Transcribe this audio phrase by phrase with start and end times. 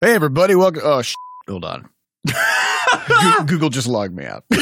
[0.00, 0.82] Hey, everybody, welcome.
[0.84, 1.12] Oh, sh-
[1.48, 1.88] hold on.
[3.08, 4.44] Goo- Google just logged me out.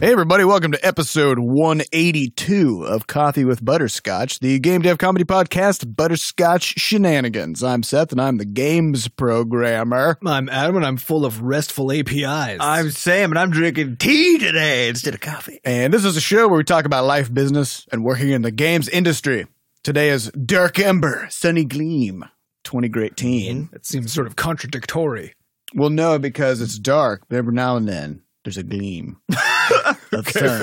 [0.00, 5.96] Hey, everybody, welcome to episode 182 of Coffee with Butterscotch, the game dev comedy podcast,
[5.96, 7.62] Butterscotch Shenanigans.
[7.62, 10.18] I'm Seth, and I'm the games programmer.
[10.26, 12.58] I'm Adam, and I'm full of restful APIs.
[12.60, 15.60] I'm Sam, and I'm drinking tea today instead of coffee.
[15.64, 18.50] And this is a show where we talk about life, business, and working in the
[18.50, 19.46] games industry.
[19.84, 22.24] Today is Dark Ember, Sunny Gleam,
[22.64, 23.68] 2018.
[23.72, 25.34] That seems sort of contradictory.
[25.74, 30.62] Well, no, because it's dark, but every now and then there's a gleam of sun.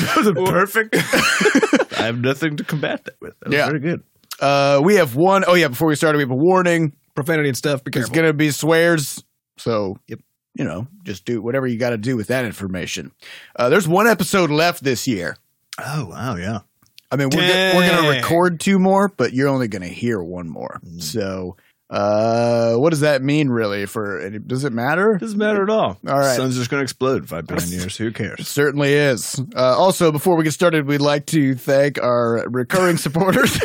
[0.00, 0.96] That was perfect.
[1.98, 3.38] I have nothing to combat that with.
[3.40, 3.66] That was Yeah.
[3.66, 4.02] very good.
[4.40, 6.96] Uh, we have one oh yeah, before we start, we have a warning.
[7.14, 7.84] Profanity and stuff.
[7.84, 8.22] Because There's careful.
[8.22, 9.22] going to be swears.
[9.58, 10.20] So, Yep.
[10.54, 13.12] you know, just do whatever you got to do with that information.
[13.54, 15.36] Uh, there's one episode left this year.
[15.78, 16.60] Oh wow, yeah.
[17.12, 19.88] I mean, we're, go- we're going to record two more, but you're only going to
[19.88, 20.80] hear one more.
[20.84, 21.02] Mm.
[21.02, 21.56] So,
[21.90, 25.18] uh, what does that mean really for any, does it matter?
[25.18, 25.98] Doesn't matter at all.
[26.08, 26.36] All right.
[26.36, 27.98] Sun's just going to explode in five billion years.
[27.98, 28.40] Who cares?
[28.40, 29.38] It certainly is.
[29.54, 33.54] Uh, also, before we get started, we'd like to thank our recurring supporters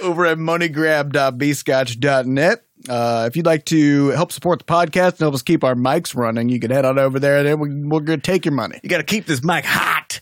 [0.00, 2.64] over at moneygrab.bscotch.net.
[2.88, 6.16] Uh, if you'd like to help support the podcast and help us keep our mics
[6.16, 8.54] running, you can head on over there and then we, we're going to take your
[8.54, 8.80] money.
[8.82, 10.20] You got to keep this mic hot.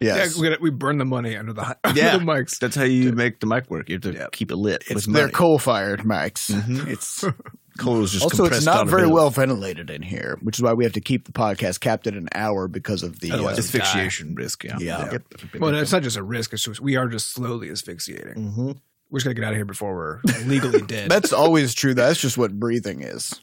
[0.00, 0.36] Yes.
[0.36, 2.18] Yeah, we, gotta, we burn the money under the, under Yeah.
[2.18, 2.58] the mics.
[2.58, 3.88] That's how you make the mic work.
[3.88, 4.26] You have to Yeah.
[4.32, 4.84] keep it lit.
[4.88, 6.48] it's they're coal fired mics.
[6.88, 7.24] It's
[7.78, 10.82] Coal is just also it's not very well ventilated in here, which is why we
[10.82, 14.34] have to keep the podcast capped at an hour because of the Otherwise uh, asphyxiation
[14.34, 14.64] risk.
[14.64, 15.12] Yeah, Yeah.
[15.12, 15.22] Yep.
[15.60, 16.52] Well, it's not just a risk.
[16.52, 18.34] It's just we are just slowly asphyxiating.
[18.34, 18.80] Mhm.
[19.10, 21.08] We're just gonna get out of here before we're legally dead.
[21.08, 21.94] that's always true.
[21.94, 23.40] That's just what breathing is.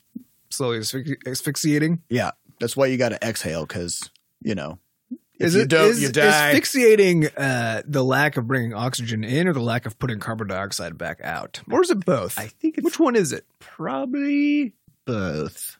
[0.50, 2.02] slowly asphyxi- asphyxiating.
[2.10, 4.10] Yeah, that's why you got to exhale because
[4.42, 4.80] you know
[5.40, 6.22] if Is it is die.
[6.52, 10.98] asphyxiating uh, the lack of bringing oxygen in, or the lack of putting carbon dioxide
[10.98, 12.38] back out, or is it both?
[12.40, 13.46] I think it's Which one is it?
[13.60, 14.74] probably
[15.06, 15.78] both.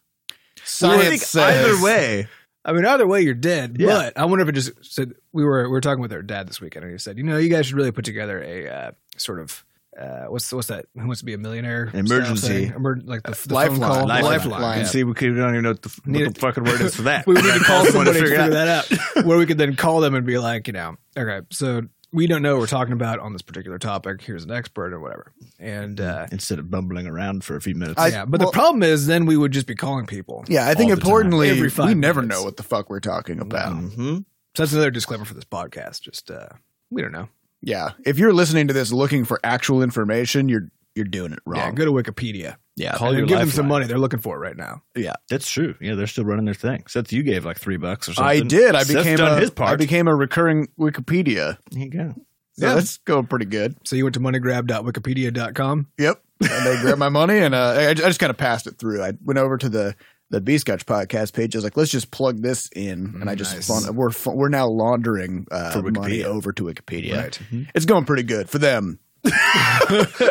[0.64, 2.28] Science I think says either way.
[2.64, 3.78] I mean, either way, you're dead.
[3.80, 3.88] Yeah.
[3.88, 6.48] But I wonder if it just said we were we were talking with our dad
[6.48, 8.92] this weekend, and he said, you know, you guys should really put together a uh,
[9.18, 9.64] sort of
[10.00, 10.86] uh, what's what's that?
[10.96, 11.90] Who wants to be a millionaire?
[11.94, 12.66] Emergency.
[12.76, 13.80] Emer- like the, the Lifeline.
[13.80, 14.24] phone call, Lifeline.
[14.24, 14.62] lifeline.
[14.62, 14.78] Line.
[14.80, 14.86] yeah.
[14.86, 16.96] See, we could, we don't even know what the, what Need the fucking word is
[16.96, 17.26] for that.
[17.28, 18.88] We would need to call That's what I somebody to figured figure out.
[18.90, 21.84] that out, where we could then call them and be like, you know, okay, so
[22.12, 24.22] we don't know what we're talking about on this particular topic.
[24.22, 28.00] Here's an expert or whatever, and uh, Instead of bumbling around for a few minutes.
[28.00, 28.26] I- yeah.
[28.26, 30.44] But well- the problem is, then we would just be calling people.
[30.48, 31.08] Yeah, I think all the time.
[31.10, 32.40] importantly, Every five we never minutes.
[32.40, 33.74] know what the fuck we're talking about.
[33.76, 34.26] Mhm.
[34.56, 36.02] So that's another disclaimer for this podcast.
[36.02, 36.48] Just uh,
[36.90, 37.28] we don't know.
[37.66, 41.64] Yeah, if you're listening to this looking for actual information, you're you're doing it Yeah,
[41.66, 41.76] wrong.
[41.76, 42.56] go to Wikipedia.
[42.78, 43.86] Yeah, Call and your give them some money.
[43.88, 44.82] They're looking for it right now.
[44.96, 45.14] yeah.
[45.30, 45.76] That's true.
[45.82, 46.84] Yeah, they're still running their thing.
[46.88, 48.30] Seth, you gave like three bucks or something.
[48.30, 48.76] I did.
[48.76, 49.72] I Seth's became done a his part.
[49.72, 51.58] I became a recurring Wikipedia.
[51.72, 52.14] There you go.
[52.58, 52.76] So Yeah.
[52.76, 53.76] that's going pretty good.
[53.86, 55.88] So you went to moneygrab.wikipedia.com.
[55.98, 56.22] Yep.
[56.42, 59.02] And they grabbed my money, and uh, I, I just kind of passed it through.
[59.02, 59.96] I went over to the
[60.30, 61.56] the B Scotch podcast page.
[61.56, 63.68] I was like, let's just plug this in, and I just Nice.
[63.68, 67.18] fun, we're we're now laundering uh, money over to Wikipedia.
[67.18, 67.40] Right.
[67.76, 69.00] It's going pretty good for them.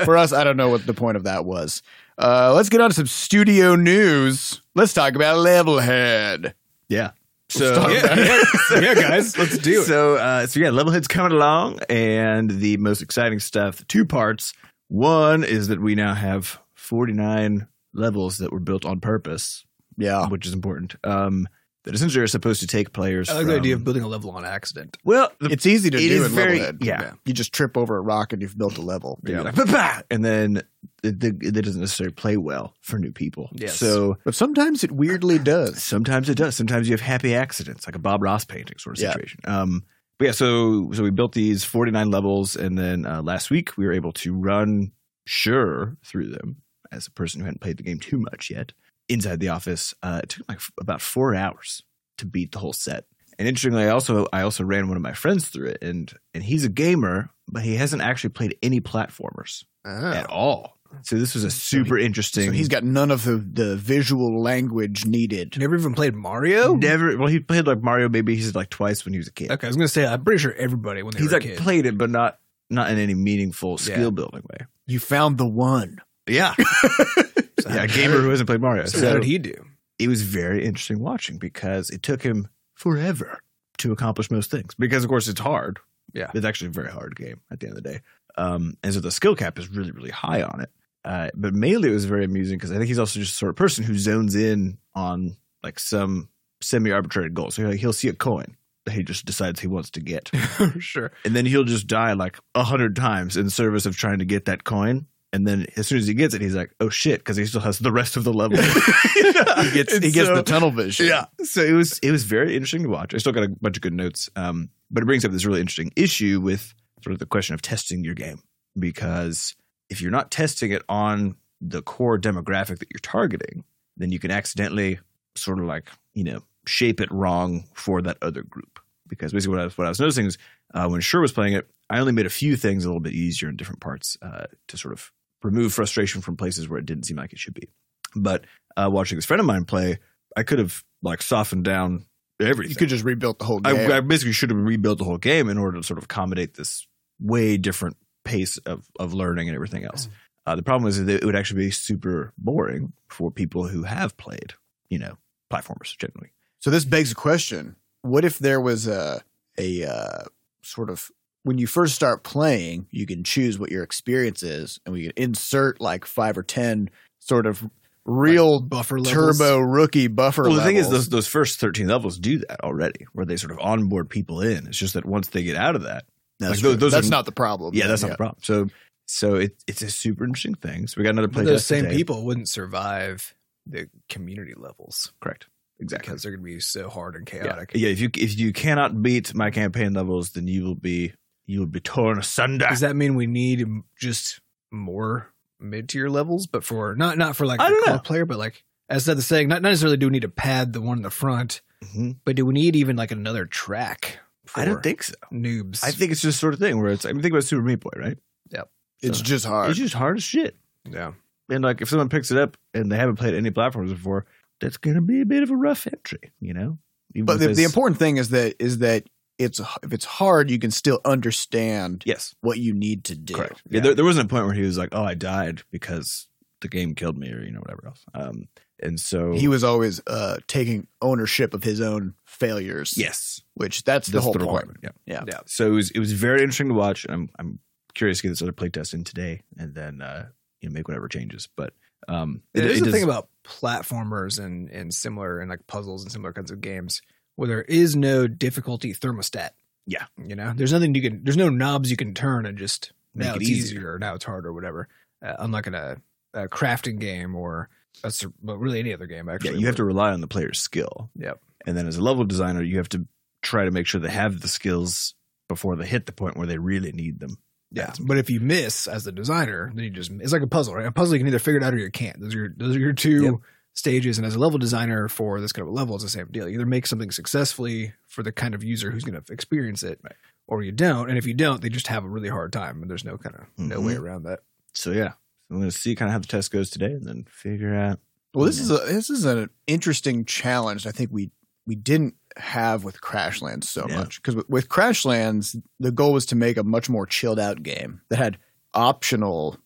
[0.04, 1.82] for us, I don't know what the point of that was.
[2.16, 4.60] Uh, let's get on to some studio news.
[4.74, 6.54] Let's talk about Levelhead.
[6.88, 7.10] Yeah.
[7.48, 8.42] So Yeah,
[8.80, 9.84] yeah, guys, let's do it.
[9.84, 14.52] So, uh, so yeah, Levelhead's coming along, and the most exciting stuff, two parts.
[14.88, 19.64] One is that we now have 49 levels that were built on purpose,
[19.96, 20.28] Yeah.
[20.28, 20.94] which is important.
[21.04, 21.48] Um,
[21.84, 23.28] that essentially are supposed to take players.
[23.28, 24.96] I like the idea of building a level on accident.
[25.04, 26.82] well, the, It's easy to It do is in very- Levelhead.
[26.82, 27.12] yeah.
[27.26, 29.20] You just trip over a rock and you've built a level.
[29.26, 30.62] you're like, "Bah, bah," and then
[31.02, 33.50] it, it, it doesn't necessarily play well for new people.
[33.52, 33.74] Yes.
[33.76, 35.82] So But sometimes it weirdly does.
[35.82, 36.56] Sometimes it does.
[36.56, 39.12] Sometimes you have happy accidents, like a Bob Ross painting sort of Yeah.
[39.12, 39.40] situation.
[39.44, 39.84] Um,
[40.18, 43.84] but yeah, so so we built these 49 levels, and then uh, last week we
[43.84, 44.92] were able to run
[45.26, 46.62] Sure through them
[46.92, 48.72] as a person who hadn't played the game too much yet
[49.08, 49.94] inside the office.
[50.02, 51.82] Uh, it took like f- about four hours
[52.18, 53.04] to beat the whole set.
[53.38, 56.42] And interestingly, I also I also ran one of my friends through it, and and
[56.44, 60.78] he's a gamer, but he hasn't actually played any platformers at all.
[61.02, 62.46] So this was a super interesting.
[62.46, 65.58] So he's got none of the, the visual language needed.
[65.58, 66.76] Never even played Mario.
[66.76, 67.16] never.
[67.18, 68.08] Well, he played like Mario.
[68.08, 69.50] Maybe he's like twice when he was a kid.
[69.50, 71.48] Okay, I was gonna say I'm pretty sure everybody when they he's were like a
[71.48, 71.58] kid.
[71.58, 72.38] played it, but not
[72.70, 74.10] not in any meaningful skill Yeah.
[74.10, 74.66] building way.
[74.86, 75.98] You found the one.
[76.28, 76.54] Yeah,
[77.64, 78.84] So yeah, a gamer who hasn't played Mario.
[78.86, 79.54] So, So, how did he do?
[79.98, 83.38] it was very interesting watching because it took him forever
[83.78, 84.74] to accomplish most things.
[84.74, 85.78] Because of course it's hard.
[86.12, 86.30] Yeah.
[86.34, 88.00] it's actually a very hard game at the end of the day.
[88.36, 90.70] Um, and so the skill cap is really really high on it.
[91.04, 93.50] Uh, but mainly it was very amusing because I think he's also just the sort
[93.50, 96.28] of person who zones in on like some
[96.60, 97.50] semi arbitrary goal.
[97.50, 100.30] So he'll, he'll see a coin that he just decides he wants to get.
[100.78, 101.10] sure.
[101.24, 104.44] and then he'll just die like a hundred times in service of trying to get
[104.46, 105.06] that coin.
[105.34, 107.60] And then as soon as he gets it, he's like, "Oh shit!" Because he still
[107.62, 108.56] has the rest of the level.
[109.14, 111.06] He gets And he gets so- the tunnel vision.
[111.06, 111.26] yeah.
[111.42, 113.14] So it was it was very interesting to watch.
[113.14, 115.60] I still got a bunch of good notes, um, but it brings up this really
[115.60, 116.72] interesting issue with
[117.02, 118.40] sort of the question of testing your game
[118.78, 119.54] because
[119.90, 123.64] if you're not testing it on the core demographic that you're targeting,
[123.96, 124.98] then you can accidentally
[125.34, 128.78] sort of like you know shape it wrong for that other group.
[129.08, 130.38] Because basically, what I was, what I was noticing is
[130.72, 133.12] uh, when Sure was playing it, I only made a few things a little bit
[133.12, 135.12] easier in different parts uh, to sort of
[135.44, 137.68] remove frustration from places where it didn't seem like it should be.
[138.16, 138.46] But
[138.76, 139.98] uh, watching this friend of mine play,
[140.36, 142.06] I could have like softened down
[142.40, 142.70] everything.
[142.70, 143.92] You could just rebuild the whole game.
[143.92, 146.54] I, I basically should have rebuilt the whole game in order to sort of accommodate
[146.54, 146.86] this
[147.20, 150.08] way different pace of, of learning and everything else.
[150.46, 154.16] Uh, the problem is that it would actually be super boring for people who have
[154.16, 154.54] played,
[154.88, 155.16] you know,
[155.50, 156.32] platformers generally.
[156.60, 159.22] So this begs a question: What if there was a
[159.58, 160.24] a uh,
[160.62, 161.10] sort of
[161.44, 165.12] when you first start playing, you can choose what your experience is, and we can
[165.16, 167.62] insert like five or ten sort of
[168.06, 169.38] real Buffer levels.
[169.38, 170.42] turbo rookie buffer.
[170.42, 173.52] Well, the thing is, those those first thirteen levels do that already, where they sort
[173.52, 174.66] of onboard people in.
[174.66, 176.04] It's just that once they get out of that,
[176.40, 177.74] that's, like, those- those that's are- not the problem.
[177.74, 178.38] yeah, that's then, not the problem.
[178.42, 178.66] So,
[179.06, 180.86] so it, it's a super interesting thing.
[180.86, 181.96] So we got another But those same today.
[181.96, 183.34] people wouldn't survive
[183.66, 185.46] the community levels correct?
[185.80, 186.06] Exactly.
[186.08, 187.46] because they're going to be so hard and chaotic.
[187.46, 187.52] Yeah.
[187.54, 187.76] chaotic.
[187.76, 191.12] yeah, if you if you cannot beat my campaign levels, then you will be
[191.46, 192.66] you would be torn asunder.
[192.68, 193.66] Does that mean we need
[193.98, 198.00] just more mid tier levels, but for not not for like I don't core know.
[198.00, 200.72] player, but like as Seth is saying, not, not necessarily do we need to pad
[200.72, 202.16] the one in the front, Mhm.
[202.24, 204.18] but do we need even like another track?
[204.46, 205.14] For I don't think so.
[205.32, 205.82] noobs.
[205.82, 207.06] I think it's just sort of thing where it's.
[207.06, 208.18] I mean, think about Super Meat Boy, right?
[208.50, 208.68] Yep.
[209.00, 209.70] It's just hard.
[209.70, 210.56] It's just hard as shit.
[210.88, 211.12] yeah.
[211.50, 214.24] And like, if someone picks it up and they haven't played any platforms before,
[214.60, 216.78] that's going to be a bit of a rough entry, you know.
[217.14, 219.04] Even but the, the important thing is that is that
[219.38, 223.34] it's if it's hard, you can still understand yes, what you need to do.
[223.34, 223.62] correct.
[223.68, 226.28] Yeah, there, there wasn't a point where he was like, "Oh, I died because
[226.60, 228.04] the game killed me," or you know, whatever else.
[228.14, 228.48] Um,
[228.80, 232.94] and so He was always uh, taking ownership of his own failures.
[232.96, 234.66] yes, which that's, the that's whole the point.
[234.68, 234.78] requirement.
[234.82, 234.90] Yeah.
[235.06, 235.24] Yeah.
[235.26, 235.40] Yeah.
[235.46, 237.04] So it was it was very interesting to watch.
[237.04, 237.58] And I'm I'm
[237.94, 240.26] curious to get this other playtest in today, and then uh,
[240.60, 241.48] you know make whatever changes.
[241.56, 241.72] But
[242.08, 246.12] um, It is the does- thing about platformers and and similar and like puzzles and
[246.12, 247.00] similar kinds of games
[247.36, 249.50] where there is no difficulty thermostat.
[249.86, 250.06] Yeah.
[250.16, 251.24] you know, there's nothing you can.
[251.24, 253.78] There's no knobs you can turn and just Make now it it's easier.
[253.78, 254.88] easier, or now it's harder, or whatever.
[255.24, 255.96] Uh, unlike in a,
[256.32, 257.68] a crafting game or
[258.02, 259.52] a, but really any other game actually.
[259.52, 261.10] yeah, you have to rely on the player's skill.
[261.16, 261.40] Yep.
[261.66, 263.06] And then as a level designer, you have to
[263.42, 265.14] try to make sure they have the skills
[265.48, 267.36] before they hit the point where they really need them.
[267.70, 270.74] Yeah, but if you miss as the designer, then you just it's like a puzzle,
[270.76, 270.86] right?
[270.86, 272.20] A puzzle you can either figure it out or you can't.
[272.20, 273.34] Those are your, those are your two Yep.
[273.74, 274.18] Stages.
[274.18, 276.48] And as a level designer for this kind of a level, it's the same deal.
[276.48, 280.00] You either make something successfully for the kind of user who's going to experience it,
[280.02, 280.14] Right.
[280.46, 281.08] or you don't.
[281.08, 283.36] And if you don't, they just have a really hard time, and there's no kind
[283.36, 283.86] of no Mhm.
[283.86, 284.40] way around that.
[284.72, 285.12] So yeah,
[285.50, 288.00] I'm going to see kind of how the test goes today, and then figure out.
[288.32, 290.86] Well, this is a this is an interesting challenge.
[290.86, 291.30] I think we
[291.66, 293.96] we didn't have with Crashlands so Yeah.
[293.96, 297.62] much because with, with Crashlands, the goal was to make a much more chilled out
[297.62, 298.38] game that had
[298.74, 299.56] optional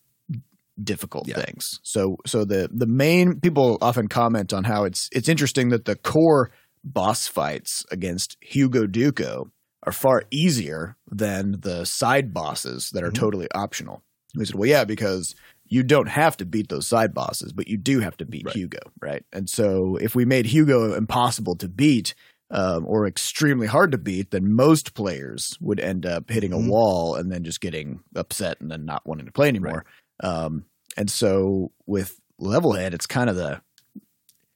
[0.83, 1.41] difficult Yeah.
[1.41, 1.79] things.
[1.83, 5.95] So so the the main people often comment on how it's it's interesting that the
[5.95, 6.51] core
[6.83, 9.49] boss fights against Hewgodooko
[9.83, 13.15] are far easier than the side bosses that are Mhm.
[13.15, 14.03] totally optional.
[14.35, 15.35] We said, well, yeah, because
[15.67, 18.55] you don't have to beat those side bosses, but you do have to beat Right.
[18.55, 19.23] Hugo, right?
[19.31, 22.13] And so if we made Hugo impossible to beat
[22.51, 26.65] um, or extremely hard to beat, then most players would end up hitting Mhm.
[26.65, 29.85] a wall and then just getting upset and then not wanting to play anymore.
[30.21, 30.65] Um,
[30.99, 33.59] and so with Levelhead, it's kind of the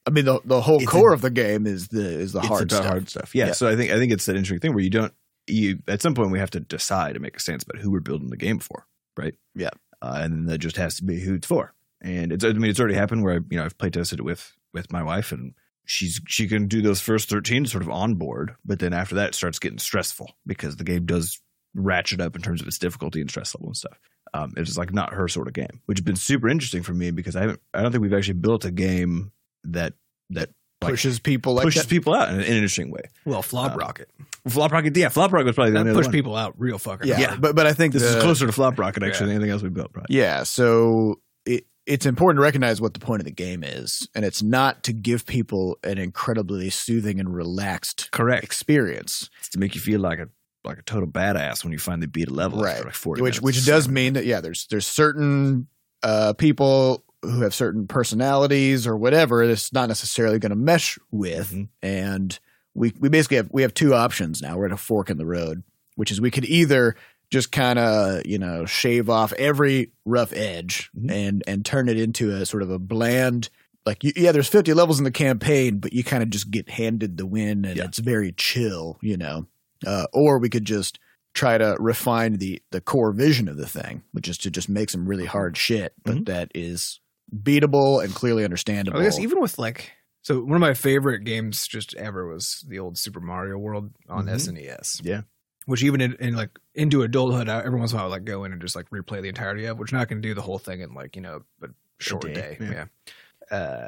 [0.06, 2.40] I mean, the the whole It's core a- of the game is the is the
[2.40, 2.86] it's hard stuff.
[2.86, 3.34] hard stuff.
[3.34, 3.52] Yeah, Yeah.
[3.54, 5.14] So I think I think it's an interesting thing where you don't
[5.48, 8.00] you at some point we have to decide and make a stance about who we're
[8.02, 8.86] building the game for,
[9.18, 9.34] right?
[9.56, 9.70] Yeah.
[10.02, 11.74] uh, and then that just has to be who it's for.
[12.02, 14.24] And it's I mean it's already happened where I, you know I've play tested it
[14.24, 15.54] with with my wife and
[15.86, 19.30] she's she can do those first thirteen sort of on board, but then after that
[19.30, 21.40] it starts getting stressful because the game does
[21.74, 23.98] ratchet up in terms of its difficulty and stress level and stuff.
[24.34, 26.94] Um, it's just like not her sort of game, which has been super interesting for
[26.94, 29.32] me because I haven't I don't think we've actually built a game
[29.66, 29.94] that
[30.32, 30.50] that
[30.82, 31.90] like, pushes people like pushes that.
[31.90, 33.04] people out in, in an interesting way.
[33.26, 34.10] Well, Flop Um, Rocket
[34.48, 36.14] Flop Rocket, yeah, Flop Rocket was probably the that only other pushed one.
[36.14, 37.42] people out real fucking Yeah, hard.
[37.42, 39.62] but but I think This the, is closer to Flop Rocket actually than anything else
[39.62, 40.16] we built, probably.
[40.16, 44.26] Yeah, so it, it's important to recognize what the point of the game is, and
[44.26, 48.44] it's not to give people an incredibly soothing and relaxed Correct.
[48.44, 50.28] experience, It's to make you feel like a
[50.66, 52.84] like a total badass when you finally beat a level right?
[52.86, 53.42] like which minutes.
[53.42, 55.68] which does mean that yeah, there's there's certain
[56.04, 59.44] uh, people who have certain personalities or whatever.
[59.44, 61.70] It's not necessarily going to mesh with, Mhm.
[61.82, 62.40] and
[62.74, 64.58] we we basically have we have two options now.
[64.58, 65.64] We're at a fork in the road,
[65.96, 66.96] which is we could either
[67.30, 71.12] just kind of you know shave off every rough edge Mhm.
[71.12, 73.50] and and turn it into a sort of a bland
[73.86, 77.18] like yeah there's 50 levels in the campaign but you kind of just get handed
[77.18, 77.86] the win and Yeah.
[77.86, 79.48] it's very chill you know
[79.86, 81.00] uh, or we could just
[81.34, 84.90] try to refine the the core vision of the thing which is to just make
[84.90, 86.26] some really hard shit but Mhm.
[86.26, 87.00] that is
[87.36, 91.68] beatable and clearly understandable I guess even with like so one of my favorite games
[91.68, 94.36] just ever was the old Super Mario World on Mhm.
[94.36, 95.02] SNES.
[95.04, 95.22] Yeah.
[95.66, 98.14] Which even in, in like into adulthood, I, every once in a while I would
[98.14, 100.34] like go in and just like replay the entirety of, which now I can do
[100.34, 101.68] the whole thing in like you know a
[102.00, 102.58] short day, day.
[102.62, 102.72] yeah.
[102.72, 102.86] Yeah.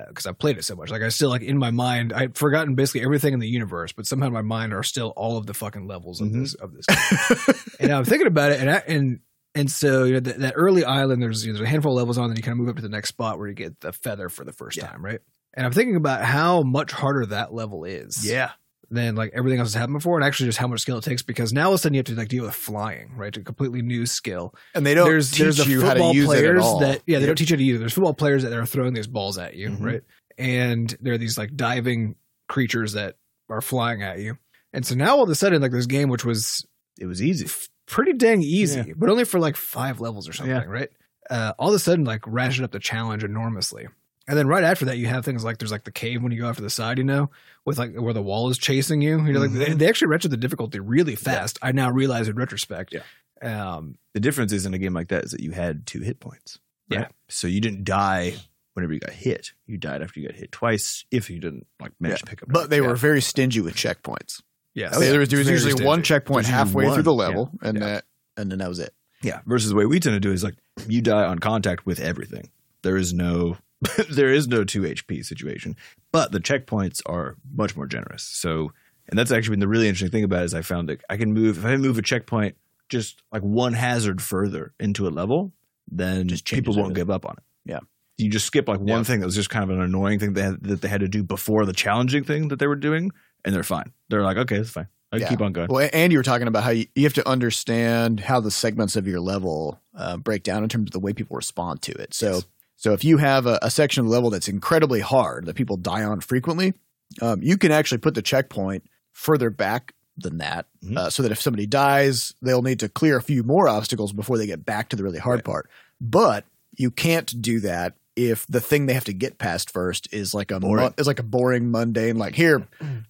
[0.08, 2.76] Because I played it so much, like I still like in my mind, I'd forgotten
[2.76, 5.54] basically everything in the universe, but somehow in my mind are still all of the
[5.56, 6.42] fucking levels of Mhm.
[6.44, 6.86] this of this.
[6.86, 7.56] Game.
[7.80, 9.20] and I'm thinking about it, and I, and
[9.56, 11.98] and so you know that, that early island, there's you know, there's a handful of
[11.98, 13.80] levels on, then you kind of move up to the next spot where you get
[13.80, 14.88] the feather for the first Yeah.
[14.88, 15.20] time, right?
[15.54, 18.52] And I'm thinking about how much harder that level is Yeah.
[18.96, 21.22] Than like everything else that's happened before, and actually just how much skill it takes
[21.22, 23.36] because now all of a sudden you have to like deal with flying, right?
[23.38, 24.56] A completely new skill.
[24.74, 26.80] and they don't there's teach there's the you how to use it at players all
[26.80, 27.28] that yeah they Yep.
[27.28, 27.80] don't teach you how to use it.
[27.80, 29.82] There's football players that are throwing these balls at you, Mhm.
[29.84, 30.02] right?
[30.38, 32.16] And there are these like diving
[32.50, 33.16] creatures that
[33.50, 34.38] are flying at you.
[34.74, 36.66] And so now all of a sudden, like this game, which was
[37.00, 37.48] It was easy.
[37.88, 38.94] pretty dang easy, Yeah.
[38.98, 40.64] but only for like five levels or something, Yeah.
[40.66, 40.90] right?
[41.30, 43.88] Uh, all of a sudden, like ratcheted up the challenge enormously.
[44.28, 46.40] And then right after that, you have things like there's like the cave when you
[46.42, 47.30] go after the side, you know,
[47.64, 49.24] with like where the wall is chasing you.
[49.24, 49.78] You know, like they, Mhm.
[49.78, 51.60] they actually ratchet the difficulty really fast.
[51.62, 52.94] I now realize in retrospect.
[52.94, 53.04] Yeah.
[53.42, 56.20] Um, The difference is in a game like that is that you had two hit
[56.20, 56.58] points.
[56.90, 57.02] Right?
[57.02, 57.08] Yeah.
[57.28, 58.36] So you didn't die
[58.74, 59.52] whenever you got hit.
[59.68, 62.50] You died after you got hit twice if you didn't like manage to pick up.
[62.50, 62.88] but they Yeah.
[62.88, 64.42] were very stingy with checkpoints
[64.74, 64.94] yes.
[64.96, 67.52] Oh, there was, there was Very usually one checkpoint There's usually halfway through the level
[67.62, 67.86] and Yeah.
[67.86, 68.06] that
[68.38, 69.42] and then that was it Yeah.
[69.46, 70.56] Versus the way we tend to do is like
[70.88, 72.50] you die on contact with everything.
[72.82, 73.58] There is no
[74.10, 75.76] there is no two HP situation.
[76.12, 78.24] But the checkpoints are much more generous.
[78.24, 78.72] So
[79.08, 81.18] and that's actually been the really interesting thing about it is I found that I
[81.18, 82.56] can move if I move a checkpoint
[82.90, 85.54] just like one hazard further into a level,
[85.92, 86.94] then people won't everything.
[86.96, 87.44] give up on it.
[87.66, 87.80] Yeah.
[88.18, 89.04] You just skip like one Yeah.
[89.04, 91.08] thing that was just kind of an annoying thing they had, that they had to
[91.08, 93.12] do before the challenging thing that they were doing,
[93.44, 93.92] and they're fine.
[94.10, 94.88] They're like, okay, it's fine.
[95.12, 95.30] I Yeah.
[95.30, 95.68] keep on going.
[95.70, 98.96] Well, and you were talking about how you, you have to understand how the segments
[98.96, 102.14] of your level uh, break down in terms of the way people respond to it.
[102.14, 102.46] So, Yes.
[102.86, 105.76] So if you have a, a section of the level that's incredibly hard that people
[105.76, 106.76] die on frequently,
[107.20, 110.96] um, you can actually put the checkpoint further back than that, Mhm.
[110.96, 114.38] uh, so that if somebody dies, they'll need to clear a few more obstacles before
[114.38, 115.46] they get back to the really hard Right.
[115.46, 115.70] part.
[116.00, 116.46] But
[116.78, 120.52] you can't do that if the thing they have to get past first is like
[120.52, 120.86] a Boring.
[120.86, 122.66] mu- is like a boring mundane like here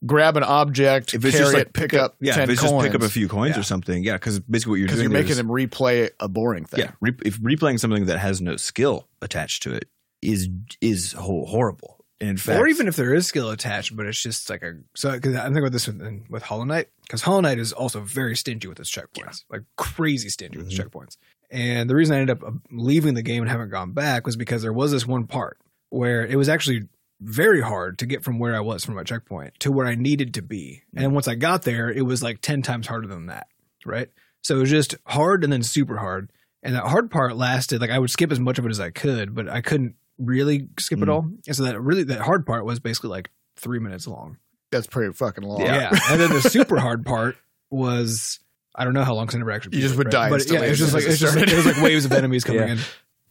[0.05, 2.61] grab an object If it's carry just like it pick up yeah, 10 if it's
[2.61, 2.71] coins.
[2.71, 3.59] just pick up a few coins Yeah.
[3.59, 5.03] or something, yeah, because basically what you're doing is.
[5.03, 6.79] you're making is- them replay a boring thing.
[6.81, 9.87] Yeah, re- if replaying something that has no skill attached to it
[10.21, 10.49] is
[10.81, 11.93] is horrible.
[12.21, 15.11] In fact, or even if there is skill attached, but it's just like a so.
[15.11, 18.37] Because I'm thinking about this with, with Hollow Knight, because Hollow Knight is also very
[18.37, 20.85] stingy with its checkpoints, like crazy stingy with its Mhm.
[20.89, 21.17] checkpoints.
[21.51, 24.35] And the reason I ended up uh, leaving the game and haven't gone back was
[24.35, 25.57] because there was this one part
[25.89, 26.87] where it was actually
[27.21, 30.33] very hard to get from where I was from my checkpoint to where I needed
[30.35, 30.83] to be.
[30.95, 33.47] And once I got there, it was like 10 times harder than that.
[33.85, 34.09] Right.
[34.43, 36.31] So it was just hard and then super hard.
[36.61, 38.89] And that hard part lasted like I would skip as much of it as I
[38.89, 41.13] could, but I couldn't really skip it Mm.
[41.13, 41.29] all.
[41.47, 44.37] And so that really that hard part was basically like three minutes long.
[44.71, 45.61] That's pretty fucking long.
[45.61, 45.89] Yeah.
[46.09, 47.37] and then the super hard part
[47.69, 48.39] was
[48.75, 49.77] I don't know how long never actually.
[49.77, 51.35] You just would die But yeah, it was just like soon as it's it just
[51.37, 52.75] like, it was like waves of enemies coming Yeah.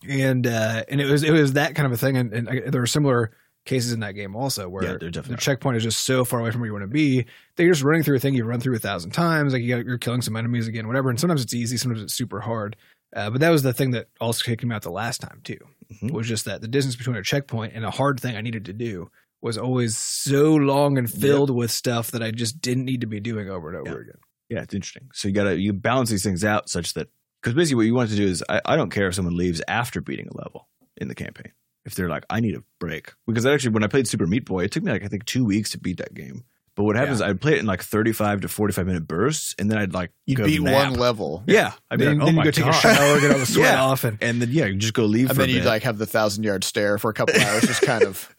[0.06, 2.16] in, and uh, and it was it was that kind of a thing.
[2.16, 3.30] And, and I, there were similar
[3.66, 5.36] cases in that game also where Yeah, the are.
[5.36, 7.22] checkpoint is just so far away from where you want to be
[7.56, 9.52] that you're just running through a thing you've run through a thousand times.
[9.54, 11.08] Like you got, you're killing some enemies again, whatever.
[11.08, 12.76] And sometimes it's easy, sometimes it's super hard.
[13.16, 15.56] Uh, but that was the thing that also kicked me out the last time too.
[16.02, 16.10] Mhm.
[16.10, 18.72] Was just that the distance between a checkpoint and a hard thing I needed to
[18.74, 19.10] do
[19.40, 23.20] was always so long and filled with stuff that I just didn't need to be
[23.20, 24.02] doing over and over Yeah.
[24.02, 24.18] again.
[24.48, 25.08] Yeah, it's interesting.
[25.12, 27.08] So you gotta you balance these things out such that
[27.42, 29.62] because basically what you want to do is I, I don't care if someone leaves
[29.68, 31.52] after beating a level in the campaign.
[31.84, 33.12] If they're like, I need a break.
[33.26, 35.44] Because actually when I played Super Meat Boy, it took me like I think two
[35.44, 36.44] weeks to beat that game.
[36.76, 39.06] But what happens is I'd play it in like thirty five to forty five minute
[39.06, 40.90] bursts and then I'd like You go beat nap.
[40.90, 41.44] one level.
[41.46, 41.72] Yeah.
[41.90, 43.74] I'd be then like, oh then you go take a shower, get all the sweat
[43.74, 43.84] Yeah.
[43.84, 45.66] off, and And then yeah, you just go leave And for then a you bit.
[45.66, 48.34] like have the thousand yard stare for a couple hours, just kind of.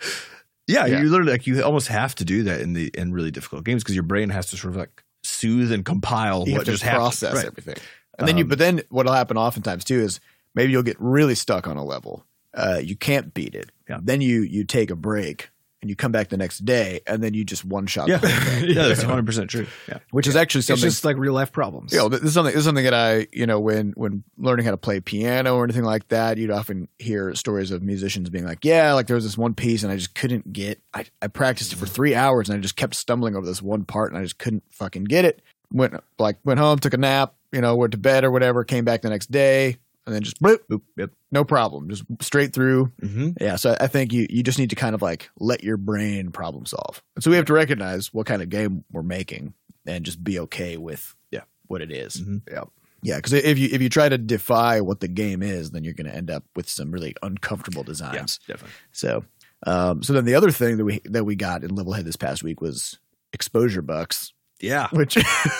[0.67, 0.99] Yeah, Yeah.
[1.01, 3.83] you literally like you almost have to do that in the in really difficult games
[3.83, 5.03] because your brain has to sort of like
[5.35, 6.99] soothe and compile You what just happened.
[7.01, 7.45] process Right.
[7.45, 7.75] everything,
[8.17, 8.43] and then you.
[8.43, 10.19] Um, But then what'll happen oftentimes too is
[10.53, 12.25] maybe you'll get really stuck on a level.
[12.53, 13.69] Uh, you can't beat it.
[13.89, 13.99] Yeah.
[14.01, 15.49] Then you you take a break
[15.85, 18.07] and you come back the next day and then you just one shot.
[18.07, 18.69] Yeah, the whole thing.
[18.75, 19.67] yeah, that's 100 percent true.
[19.87, 20.81] Yeah, which is actually It's something.
[20.89, 21.93] just like real life problems.
[21.93, 24.65] you know, this is something this is something that I, you know, when when learning
[24.65, 28.45] how to play piano or anything like that, you'd often hear stories of musicians being
[28.45, 30.81] like, "Yeah, like there was this one piece and I just couldn't get.
[30.93, 33.85] I, I practiced it for three hours and I just kept stumbling over this one
[33.85, 35.41] part and I just couldn't fucking get it.
[35.71, 38.85] Went like went home, took a nap, you know, went to bed or whatever, came
[38.85, 41.11] back the next day, and then just bloop, Boop, yep.
[41.31, 42.91] no problem, just straight through.
[43.01, 43.31] Mm-hmm.
[43.41, 46.31] Yeah, so I think you you just need to kind of like let your brain
[46.31, 47.03] problem solve.
[47.15, 49.53] And so we have to recognize what kind of game we're making
[49.87, 51.41] and just be okay with Yeah.
[51.67, 52.17] what it is.
[52.21, 52.41] Mhm.
[52.51, 52.63] Yeah.
[53.03, 55.93] Yeah, because if you if you try to defy what the game is, then you're
[55.93, 58.39] going to end up with some really uncomfortable designs.
[58.47, 58.75] Yeah, definitely.
[58.93, 59.25] So,
[59.67, 62.41] um, so then the other thing that we that we got in Levelhead this past
[62.41, 62.97] week was
[63.31, 65.17] exposure bucks, Yeah, which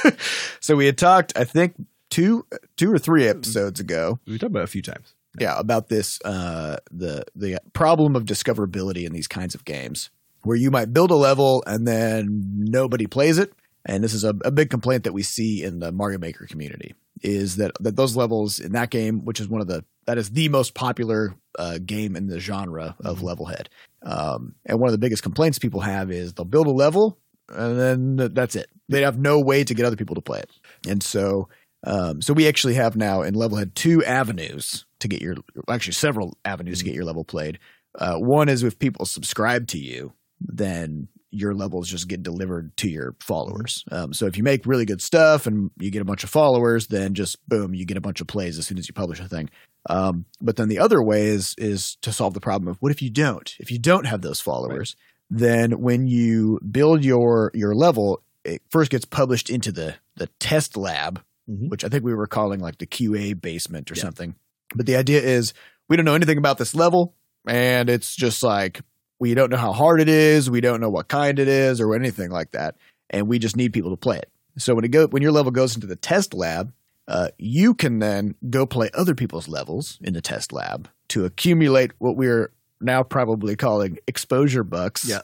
[0.59, 1.75] so we had talked, I think
[2.15, 2.45] two
[2.77, 5.13] two or three episodes ago, we talked about it a few times.
[5.39, 10.09] yeah, about this uh, the the problem of discoverability in these kinds of games,
[10.43, 13.51] where you might build a level and then nobody plays it,
[13.85, 16.95] and this is a, a big complaint that we see in the Mario Maker community
[17.21, 20.29] is that that those levels in that game, which is one of the that is
[20.31, 23.23] the most popular uh, game in the genre of Mhm.
[23.23, 23.69] level head,
[24.03, 27.17] um, and one of the biggest complaints people have is they'll build a level
[27.49, 28.67] and then th- that's it.
[28.89, 30.49] They have no way to get other people to play it,
[30.87, 31.47] and so
[31.85, 35.35] um, so we actually have now in Levelhead two avenues to get your
[35.69, 37.59] actually several avenues to get your level played.
[37.97, 42.89] Uh, one is if people subscribe to you, then your levels just get delivered to
[42.89, 43.83] your followers.
[43.91, 46.87] Um, so if you make really good stuff and you get a bunch of followers,
[46.87, 49.27] then just boom, you get a bunch of plays as soon as you publish a
[49.27, 49.49] thing.
[49.89, 53.01] Um, but then the other way is is to solve the problem of what if
[53.01, 53.53] you don't?
[53.59, 54.95] If you don't have those followers,
[55.29, 60.77] then when you build your your level, it first gets published into the the test
[60.77, 61.69] lab Mhm.
[61.69, 64.01] which I think we were calling like the QA basement or Yeah.
[64.03, 64.35] something.
[64.75, 65.53] But the idea is
[65.89, 67.13] we don't know anything about this level,
[67.47, 68.81] and it's just like
[69.19, 71.95] we don't know how hard it is, we don't know what kind it is, or
[71.95, 72.75] anything like that,
[73.09, 74.29] and we just need people to play it.
[74.57, 76.73] So when it go when your level goes into the test lab,
[77.07, 81.91] uh, you can then go play other people's levels in the test lab to accumulate
[81.99, 85.07] what we're now probably calling exposure bucks.
[85.07, 85.21] Yeah.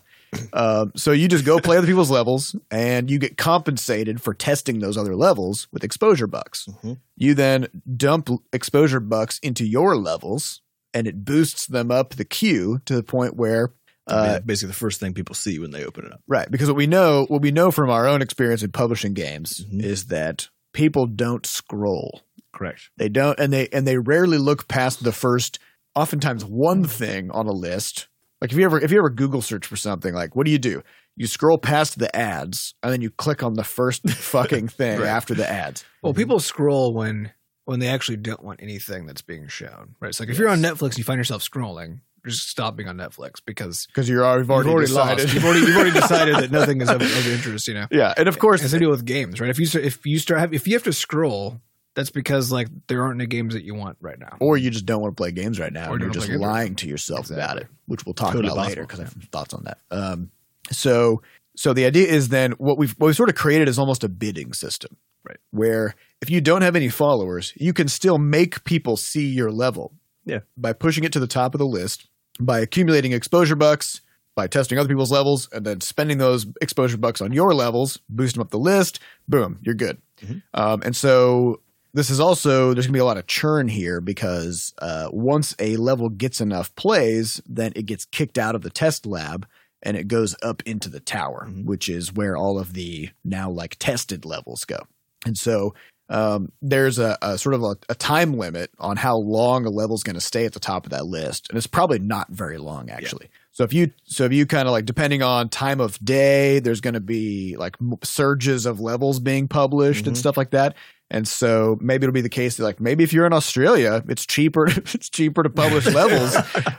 [0.54, 4.80] Um, so you just go play other people's levels, and you get compensated for testing
[4.80, 6.68] those other levels with exposure bucks.
[6.84, 6.98] Mhm.
[7.18, 10.62] You then dump exposure bucks into your levels,
[10.94, 13.74] and it boosts them up the queue to the point where
[14.08, 16.22] uh, basically the first thing people see when they open it up.
[16.28, 19.64] Right, because what we know, what we know from our own experience in publishing games
[19.72, 19.82] Mhm.
[19.84, 22.22] is that people don't scroll.
[22.54, 22.90] Correct.
[22.98, 25.60] They don't, and they and they rarely look past the first,
[25.96, 28.08] oftentimes one thing on a list.
[28.42, 30.60] Like if you ever if you ever Google search for something, like what do you
[30.60, 30.82] do?
[31.16, 35.08] You scroll past the ads, and then you click on the first fucking thing Right.
[35.08, 35.86] after the ads.
[36.02, 37.32] Well, people scroll when
[37.66, 39.96] when they actually don't want anything that's being shown.
[40.00, 40.16] Right.
[40.16, 42.98] So like if you're on Netflix and you find yourself scrolling, just stop being on
[42.98, 45.24] Netflix because Because you're already, you've already, already decided.
[45.26, 45.34] lost.
[45.36, 47.68] You've already you've already decided that nothing is of, of interest.
[47.68, 47.88] You know.
[47.92, 49.50] yeah, and of course, And same deal with games, right?
[49.52, 51.62] If you if you start have, if you have to scroll,
[51.96, 54.38] that's because like there aren't any games that you want right now.
[54.40, 55.90] or you just don't want to play games right now.
[55.92, 58.86] Or you're just games lying to yourself about it, which we'll talk Totally about later
[58.86, 59.78] possible, because I have thoughts on that.
[59.92, 60.32] Um,
[60.72, 61.22] so,
[61.56, 64.10] so the idea is then what we've what we've sort of created is almost a
[64.10, 65.38] bidding system, Right.
[65.52, 69.94] Where if you don't have any followers, you can still make people see your level,
[70.26, 70.40] Yeah.
[70.58, 72.08] by pushing it to the top of the list,
[72.40, 74.02] by accumulating exposure bucks.
[74.34, 78.36] By testing other people's levels and then spending those exposure bucks on your levels, boost
[78.36, 79.98] them up the list, boom, you're good.
[80.26, 80.42] Mhm.
[80.54, 81.60] Um, and so
[81.94, 85.76] this is also there's gonna be a lot of churn here because uh, once a
[85.78, 89.46] level gets enough plays, then it gets kicked out of the test lab
[89.84, 91.66] and it goes up into the tower, Mhm.
[91.66, 94.78] which is where all of the now like tested levels go.
[95.26, 95.74] And so
[96.10, 100.04] um, there's a, a sort of a, a time limit on how long a level's
[100.04, 102.90] going to stay at the top of that list, and it's probably not very long
[102.90, 103.30] actually.
[103.54, 106.82] So if you so if you kind of like depending on time of day, there's
[106.82, 110.20] going to be like surges of levels being published and Mhm.
[110.20, 110.76] stuff like that.
[111.12, 114.26] And so maybe it'll be the case that like maybe if you're in Australia, it's
[114.26, 116.36] cheaper it's cheaper to publish levels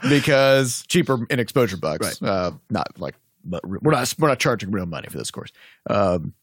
[0.09, 2.21] because cheaper in exposure bucks.
[2.21, 3.15] Uh, not like
[3.45, 5.51] but we're not we're not charging real money for this course.
[5.89, 6.33] Um,